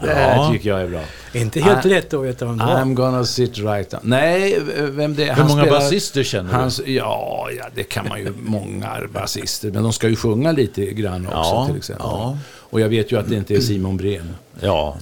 [0.00, 1.00] det här tycker jag är bra.
[1.32, 2.72] Inte helt Ah, lätt att veta vem det var.
[2.74, 4.00] I'm gonna sit right down.
[4.04, 5.34] Nej, vem det är?
[5.34, 6.56] Hur många spelar- basister känner du?
[6.56, 8.32] Hans, ja, ja, det kan man ju.
[8.42, 9.70] Många basister.
[9.70, 12.06] Men de ska ju sjunga lite grann också Ja, till exempel.
[12.10, 12.38] ja.
[12.70, 14.34] Och jag vet ju att det inte är Simon Breen.
[14.60, 14.96] Ja.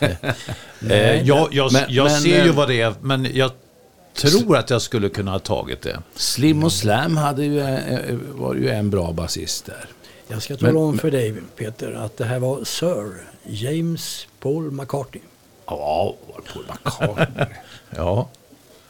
[0.90, 3.50] eh, jag jag, Men- jag men, ser ju eh, vad det är, men jag
[4.16, 5.98] tror att jag skulle kunna ha tagit det.
[6.16, 7.78] Slim och Slam hade ju, eh,
[8.34, 9.84] var ju en bra basist där.
[10.28, 13.12] Jag ska tala Men- om för dig Peter att det här var Sir
[13.46, 15.22] James Paul McCartney.
[15.66, 17.46] Ja, det Paul McCartney?
[17.96, 18.28] Ja.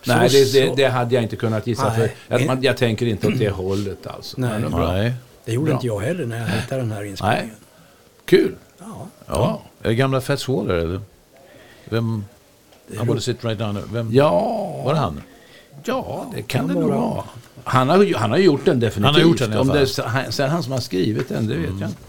[0.06, 1.96] Nej, Så- det, det, så- det hade jag inte kunnat gissa Nej.
[2.28, 2.36] för.
[2.38, 4.40] Jag, man, jag tänker inte åt det hållet alltså.
[4.40, 4.60] Nej.
[4.60, 4.92] Men bra.
[4.92, 5.14] Nej.
[5.44, 5.74] Det gjorde Bra.
[5.74, 7.46] inte jag heller när jag hittade den här inspelningen.
[7.46, 7.56] Nej.
[8.24, 8.54] Kul.
[8.78, 9.06] Ja.
[9.26, 9.62] Ja.
[9.82, 11.00] Är det gamla Fats Waller eller?
[11.84, 12.24] Vem?
[12.96, 13.82] Han borde sitta right down.
[13.92, 14.08] Vem?
[14.12, 14.30] Ja,
[14.84, 15.22] Var det han?
[15.84, 17.24] ja det kan Kan det nog vara.
[17.64, 19.04] Han har, han har gjort den definitivt.
[19.04, 19.76] Han har gjort den i alla Om fall.
[19.96, 22.00] det, han- sen han som har skrivit den, det vet jag inte.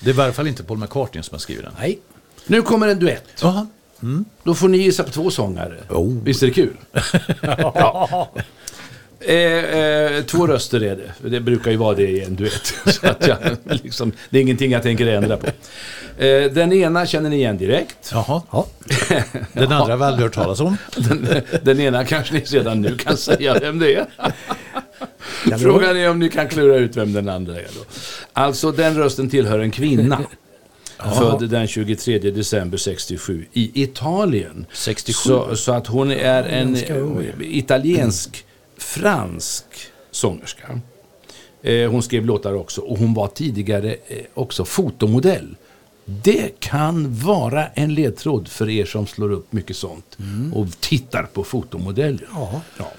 [0.00, 1.72] Det är i varje fall inte Paul McCartney som har skrivit den.
[1.78, 1.98] Nej.
[2.46, 3.24] Nu kommer en duett.
[3.42, 3.66] Jaha.
[4.42, 5.76] Då får ni gissa på två sångare.
[5.90, 6.16] Oh.
[6.22, 6.76] Visst är det kul?
[7.42, 8.30] ja.
[9.20, 11.28] Eh, eh, två röster är det.
[11.30, 12.74] Det brukar ju vara det i en duett.
[12.86, 15.46] Så att jag, liksom, det är ingenting jag tänker ändra på.
[16.24, 18.10] Eh, den ena känner ni igen direkt.
[18.12, 18.42] Jaha.
[19.52, 20.76] Den andra har vi aldrig hört talas om.
[20.96, 21.28] Den,
[21.62, 24.06] den ena kanske ni redan nu kan säga vem det är.
[25.58, 27.80] Frågan är om ni kan klura ut vem den andra är då.
[28.32, 30.20] Alltså den rösten tillhör en kvinna.
[31.18, 34.66] Född den 23 december 67 i Italien.
[34.72, 35.28] 67?
[35.28, 36.76] Så, så att hon är en
[37.40, 39.64] italiensk-fransk
[40.10, 40.80] sångerska.
[41.62, 45.56] Eh, hon skrev låtar också och hon var tidigare eh, också fotomodell.
[46.04, 50.18] Det kan vara en ledtråd för er som slår upp mycket sånt
[50.54, 52.28] och tittar på fotomodeller.
[52.32, 52.60] Ja.
[52.78, 52.90] Ja.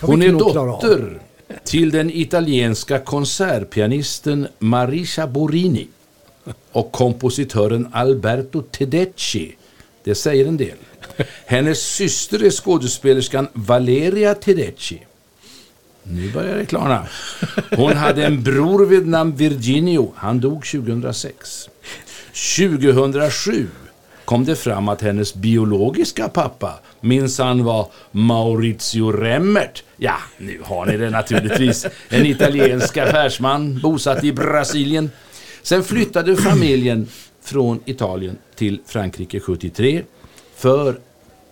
[0.00, 1.20] Hon är dotter
[1.64, 5.88] till den italienska konsertpianisten Marisha Borini
[6.72, 9.56] och kompositören Alberto Tedeschi.
[10.04, 10.76] Det säger en del.
[11.46, 15.06] Hennes syster är skådespelerskan Valeria Tedeschi.
[16.02, 17.06] Nu börjar det klarna.
[17.76, 20.12] Hon hade en bror vid namn Virginio.
[20.16, 21.68] Han dog 2006.
[22.56, 23.68] 2007
[24.28, 29.84] kom det fram att hennes biologiska pappa minsann var Maurizio Remmert.
[29.96, 31.86] Ja, nu har ni det naturligtvis.
[32.08, 35.10] En italiensk affärsman bosatt i Brasilien.
[35.62, 37.08] Sen flyttade familjen
[37.42, 40.02] från Italien till Frankrike 73
[40.56, 40.98] för,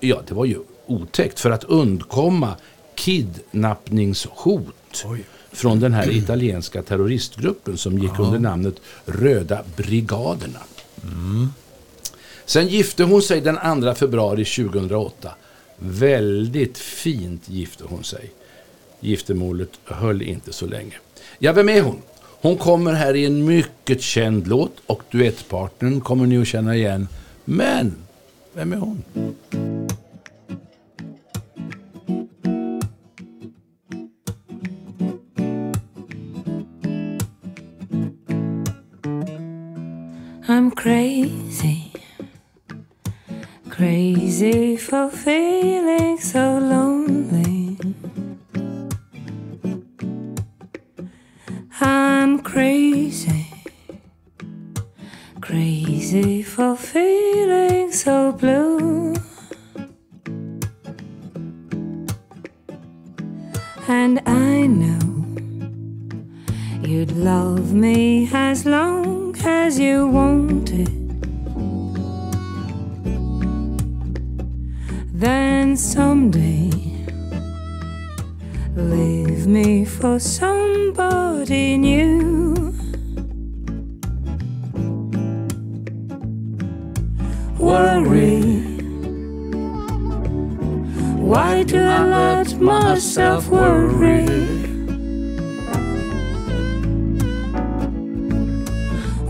[0.01, 2.55] ja det var ju otäckt, för att undkomma
[2.95, 5.05] kidnappningshot
[5.53, 10.61] från den här italienska terroristgruppen som gick under namnet Röda brigaderna.
[12.47, 15.31] Sen gifte hon sig den 2 februari 2008.
[15.77, 18.31] Väldigt fint gifte hon sig.
[19.01, 20.95] Giftermålet höll inte så länge.
[21.39, 22.03] Ja, vem är hon?
[22.41, 27.09] Hon kommer här i en mycket känd låt och duettpartnern kommer ni att känna igen.
[27.45, 27.95] Men,
[28.53, 29.03] vem är hon?
[40.49, 41.86] I'm crazy,
[43.77, 47.77] crazy for feeling so lonely.
[51.79, 53.47] I'm crazy,
[55.43, 59.15] crazy for feeling so blue.
[63.89, 65.07] And I know
[66.83, 70.26] You'd love me as long as you wanted.
[75.77, 76.71] Someday,
[78.75, 82.73] leave me for somebody new.
[87.59, 88.43] Worry.
[91.21, 94.47] Why do I let myself worry?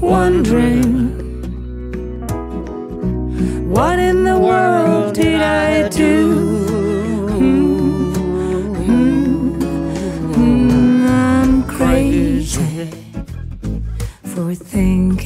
[0.01, 1.11] wondering
[3.69, 4.86] what in the world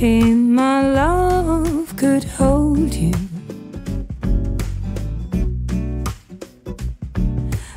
[0.01, 3.13] thinking my love could hold you.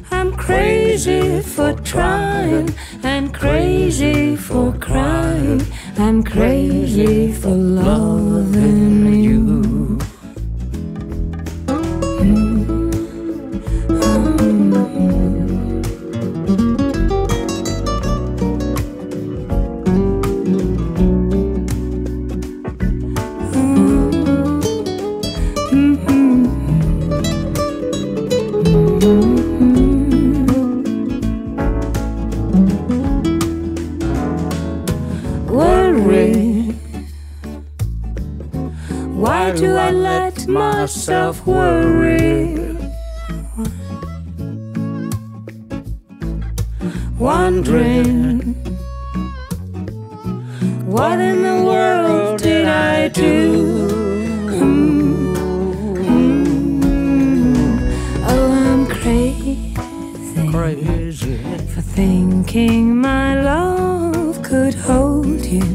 [0.09, 5.65] I'm crazy for trying and crazy for crying.
[5.97, 9.02] I'm crazy for loving.
[50.85, 53.87] What in the world did I do?
[54.47, 55.33] Hmm,
[56.03, 57.77] hmm.
[58.27, 59.73] Oh, I'm crazy,
[60.51, 61.37] Crazy.
[61.73, 65.65] for thinking my love could hold you.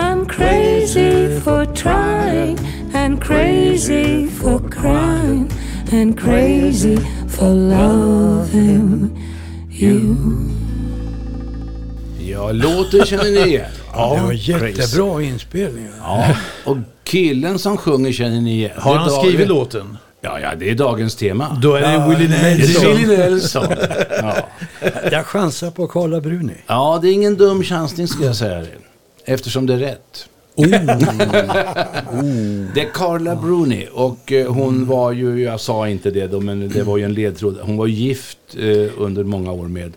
[0.00, 2.58] I'm crazy for trying
[2.94, 5.52] and crazy for crying
[5.92, 6.98] and crazy
[7.38, 9.10] for loving
[9.70, 10.16] you.
[12.20, 13.70] Ja, låten känner ni igen.
[13.92, 14.52] det var Crazy.
[14.80, 15.90] jättebra inspelningar.
[16.00, 18.70] Ja, och killen som sjunger känner ni igen.
[18.76, 19.96] Har Det är han dag- skrivit låten?
[20.20, 21.58] Ja, ja, det är dagens tema.
[21.62, 22.86] Då är det Ja, Willie Det Nelson.
[22.90, 23.66] är Willie Nelson.
[24.22, 24.36] Ja.
[25.12, 26.54] Jag chansar på Carla Bruni.
[26.66, 28.64] ja, det är ingen dum chansning skulle jag säga.
[29.24, 30.26] Eftersom det är rätt.
[32.74, 36.68] Det är Carla Bruni och eh, hon var ju, jag sa inte det då, men
[36.68, 37.58] det var ju en ledtråd.
[37.62, 39.92] Hon var gift eh, under många år med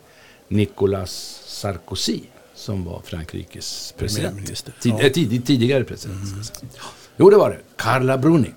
[0.48, 2.20] Nicolas Sarkozy
[2.56, 4.48] som var Frankrikes president.
[4.82, 5.02] Tid, Ja.
[5.02, 6.28] eh, tid, tidigare president.
[6.46, 6.70] säga.
[7.18, 7.60] Jo, det var det.
[7.76, 8.52] Carla Bruni.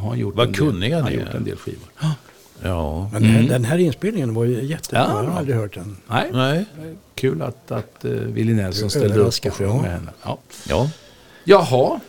[0.00, 1.46] Har gjort vad en del- kunniga har ni gjort en är.
[1.46, 1.88] del skivor.
[2.62, 3.10] Ja.
[3.12, 5.00] Men den här- den här inspelningen var ju jättebra.
[5.00, 5.22] Ja.
[5.22, 5.96] Jag har aldrig hört den.
[6.08, 6.64] Nej, Nej.
[7.14, 9.82] kul att, att uh, Willie Nelson ställde upp och sjöng ja.
[9.82, 10.10] med henne.
[10.22, 10.38] Ja.
[10.68, 10.90] Ja.
[11.44, 12.00] Jaha,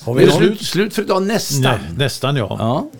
[0.00, 1.22] Har är vi slut, slut för idag?
[1.22, 1.60] Nästan.
[1.62, 2.56] Nej, nästan ja.
[2.58, 2.90] Ja,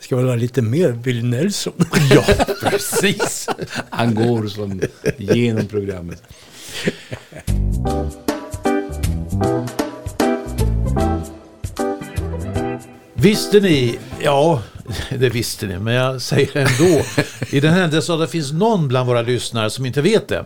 [0.00, 1.72] Ska vi ha lite mer Bill Nelson?
[2.10, 2.24] ja
[2.62, 3.48] precis.
[3.90, 4.80] Han går som
[5.18, 6.22] genom programmet.
[13.14, 14.62] Visste ni, ja
[15.18, 17.02] det visste ni, men jag säger ändå.
[17.50, 20.44] I den händelse att det finns någon bland våra lyssnare som inte vet det.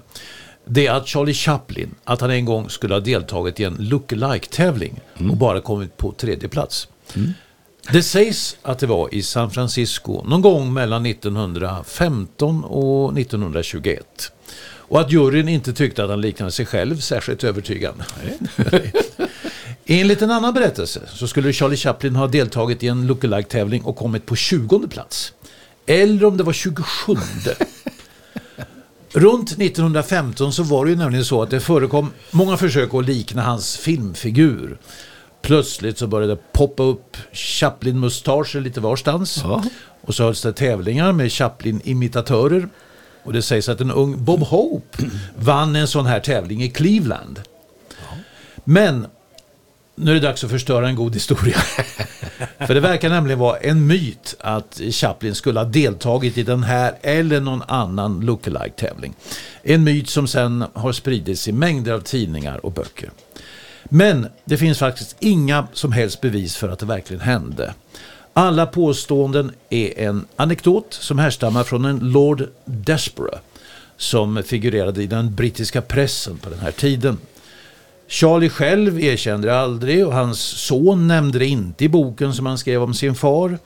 [0.67, 5.01] Det är att Charlie Chaplin, att han en gång skulle ha deltagit i en look-alike-tävling
[5.31, 6.89] och bara kommit på tredje plats.
[7.93, 14.33] Det sägs att det var i San Francisco någon gång mellan 1915 och 1921.
[14.67, 18.05] Och att juryn inte tyckte att han liknade sig själv särskilt övertygande.
[19.87, 24.27] Enligt en annan berättelse så skulle Charlie Chaplin ha deltagit i en lookalike-tävling och kommit
[24.27, 25.33] på 20 plats.
[25.87, 27.13] Eller om det var 27.
[29.13, 33.43] Runt 1915 så var det ju nämligen så att det förekom många försök att likna
[33.43, 34.79] hans filmfigur.
[35.43, 39.45] Plötsligt så började det poppa upp Chaplin-mustascher lite varstans.
[40.01, 42.69] Och så hölls det tävlingar med Chaplin-imitatörer.
[43.25, 44.99] Och det sägs att en ung Bob Hope
[45.37, 47.41] vann en sån här tävling i Cleveland.
[48.65, 49.07] Men
[49.95, 51.57] nu är det dags att förstöra en god historia.
[52.59, 56.95] För det verkar nämligen vara en myt att Chaplin skulle ha deltagit i den här
[57.03, 59.15] eller någon annan lookalike-tävling.
[59.63, 63.11] En myt som sen har spridits i mängder av tidningar och böcker.
[63.85, 67.75] Men det finns faktiskt inga som helst bevis för att det verkligen hände.
[68.33, 73.39] Alla påståenden är en anekdot som härstammar från en Lord Desborough
[73.97, 77.19] som figurerade i den brittiska pressen på den här tiden.
[78.09, 82.59] Charlie själv erkände det aldrig och hans son nämnde det inte i boken som han
[82.59, 83.59] skrev om sin far.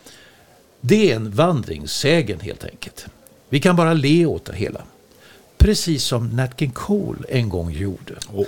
[0.81, 3.07] Det är en vandringssägen helt enkelt.
[3.49, 4.81] Vi kan bara le åt det hela.
[5.59, 8.15] Precis som Nat King Cole en gång gjorde.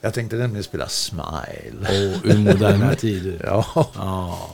[0.00, 1.78] Jag tänkte nämligen spela Smile.
[1.80, 3.40] Och ur moderna tider.
[3.44, 3.90] Ja.
[3.94, 4.48] Ja.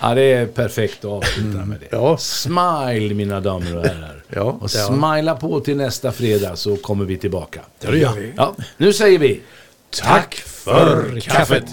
[0.00, 1.88] Ja, det är perfekt att avsluta med det.
[1.90, 2.16] Ja.
[2.16, 4.24] Smile mina damer och herrar.
[4.28, 4.58] Ja.
[4.60, 7.60] Och smila på till nästa fredag så kommer vi tillbaka.
[7.80, 8.32] Det gör vi.
[8.36, 9.40] Ja, nu säger vi
[9.90, 11.64] tack för kaffet.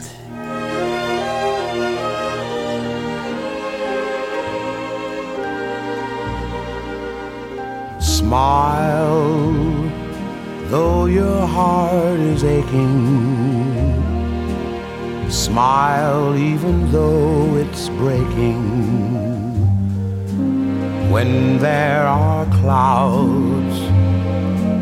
[8.01, 9.91] Smile,
[10.71, 13.54] though your heart is aching.
[15.35, 18.63] Smile, even though it's breaking.
[21.11, 23.77] When there are clouds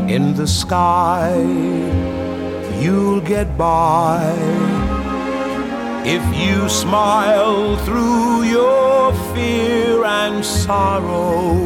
[0.10, 1.34] in the sky,
[2.80, 4.22] you'll get by.
[6.06, 11.58] If you smile through your fear and sorrow,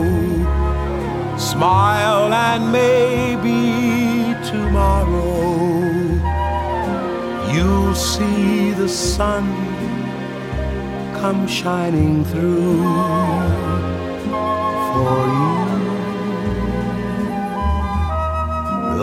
[1.37, 5.06] smile and maybe tomorrow
[7.57, 9.45] you'll see the sun
[11.19, 12.83] come shining through
[14.89, 15.55] for you.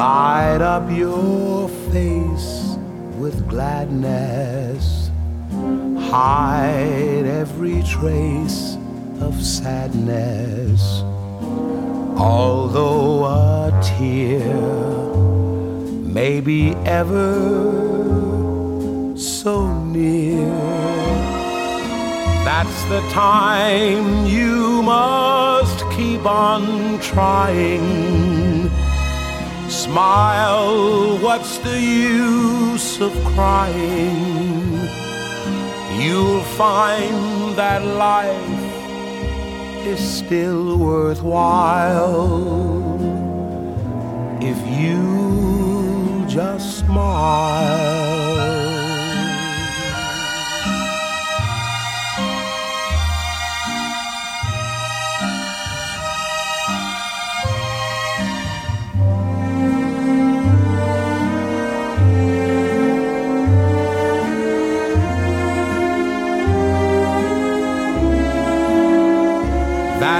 [0.04, 2.76] Light up your face
[3.18, 5.10] with gladness,
[6.12, 8.76] hide every trace
[9.20, 11.02] of sadness.
[12.16, 14.54] Although a tear
[16.18, 18.33] may be ever
[19.14, 20.46] so near,
[22.44, 28.70] that's the time you must keep on trying.
[29.68, 34.74] Smile, what's the use of crying?
[36.00, 38.64] You'll find that life
[39.86, 42.34] is still worthwhile
[44.40, 48.53] if you just smile.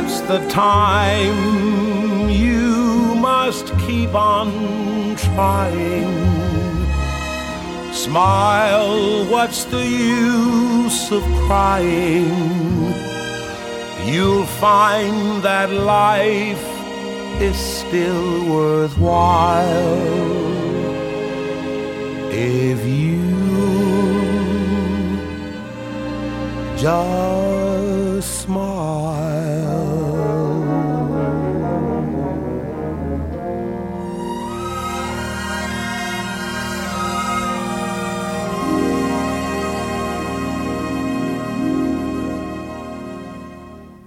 [0.05, 6.13] That's the time you must keep on trying.
[7.91, 12.29] Smile, what's the use of crying?
[14.05, 16.67] You'll find that life
[17.41, 20.03] is still worthwhile
[22.31, 23.25] if you
[26.77, 29.74] just smile.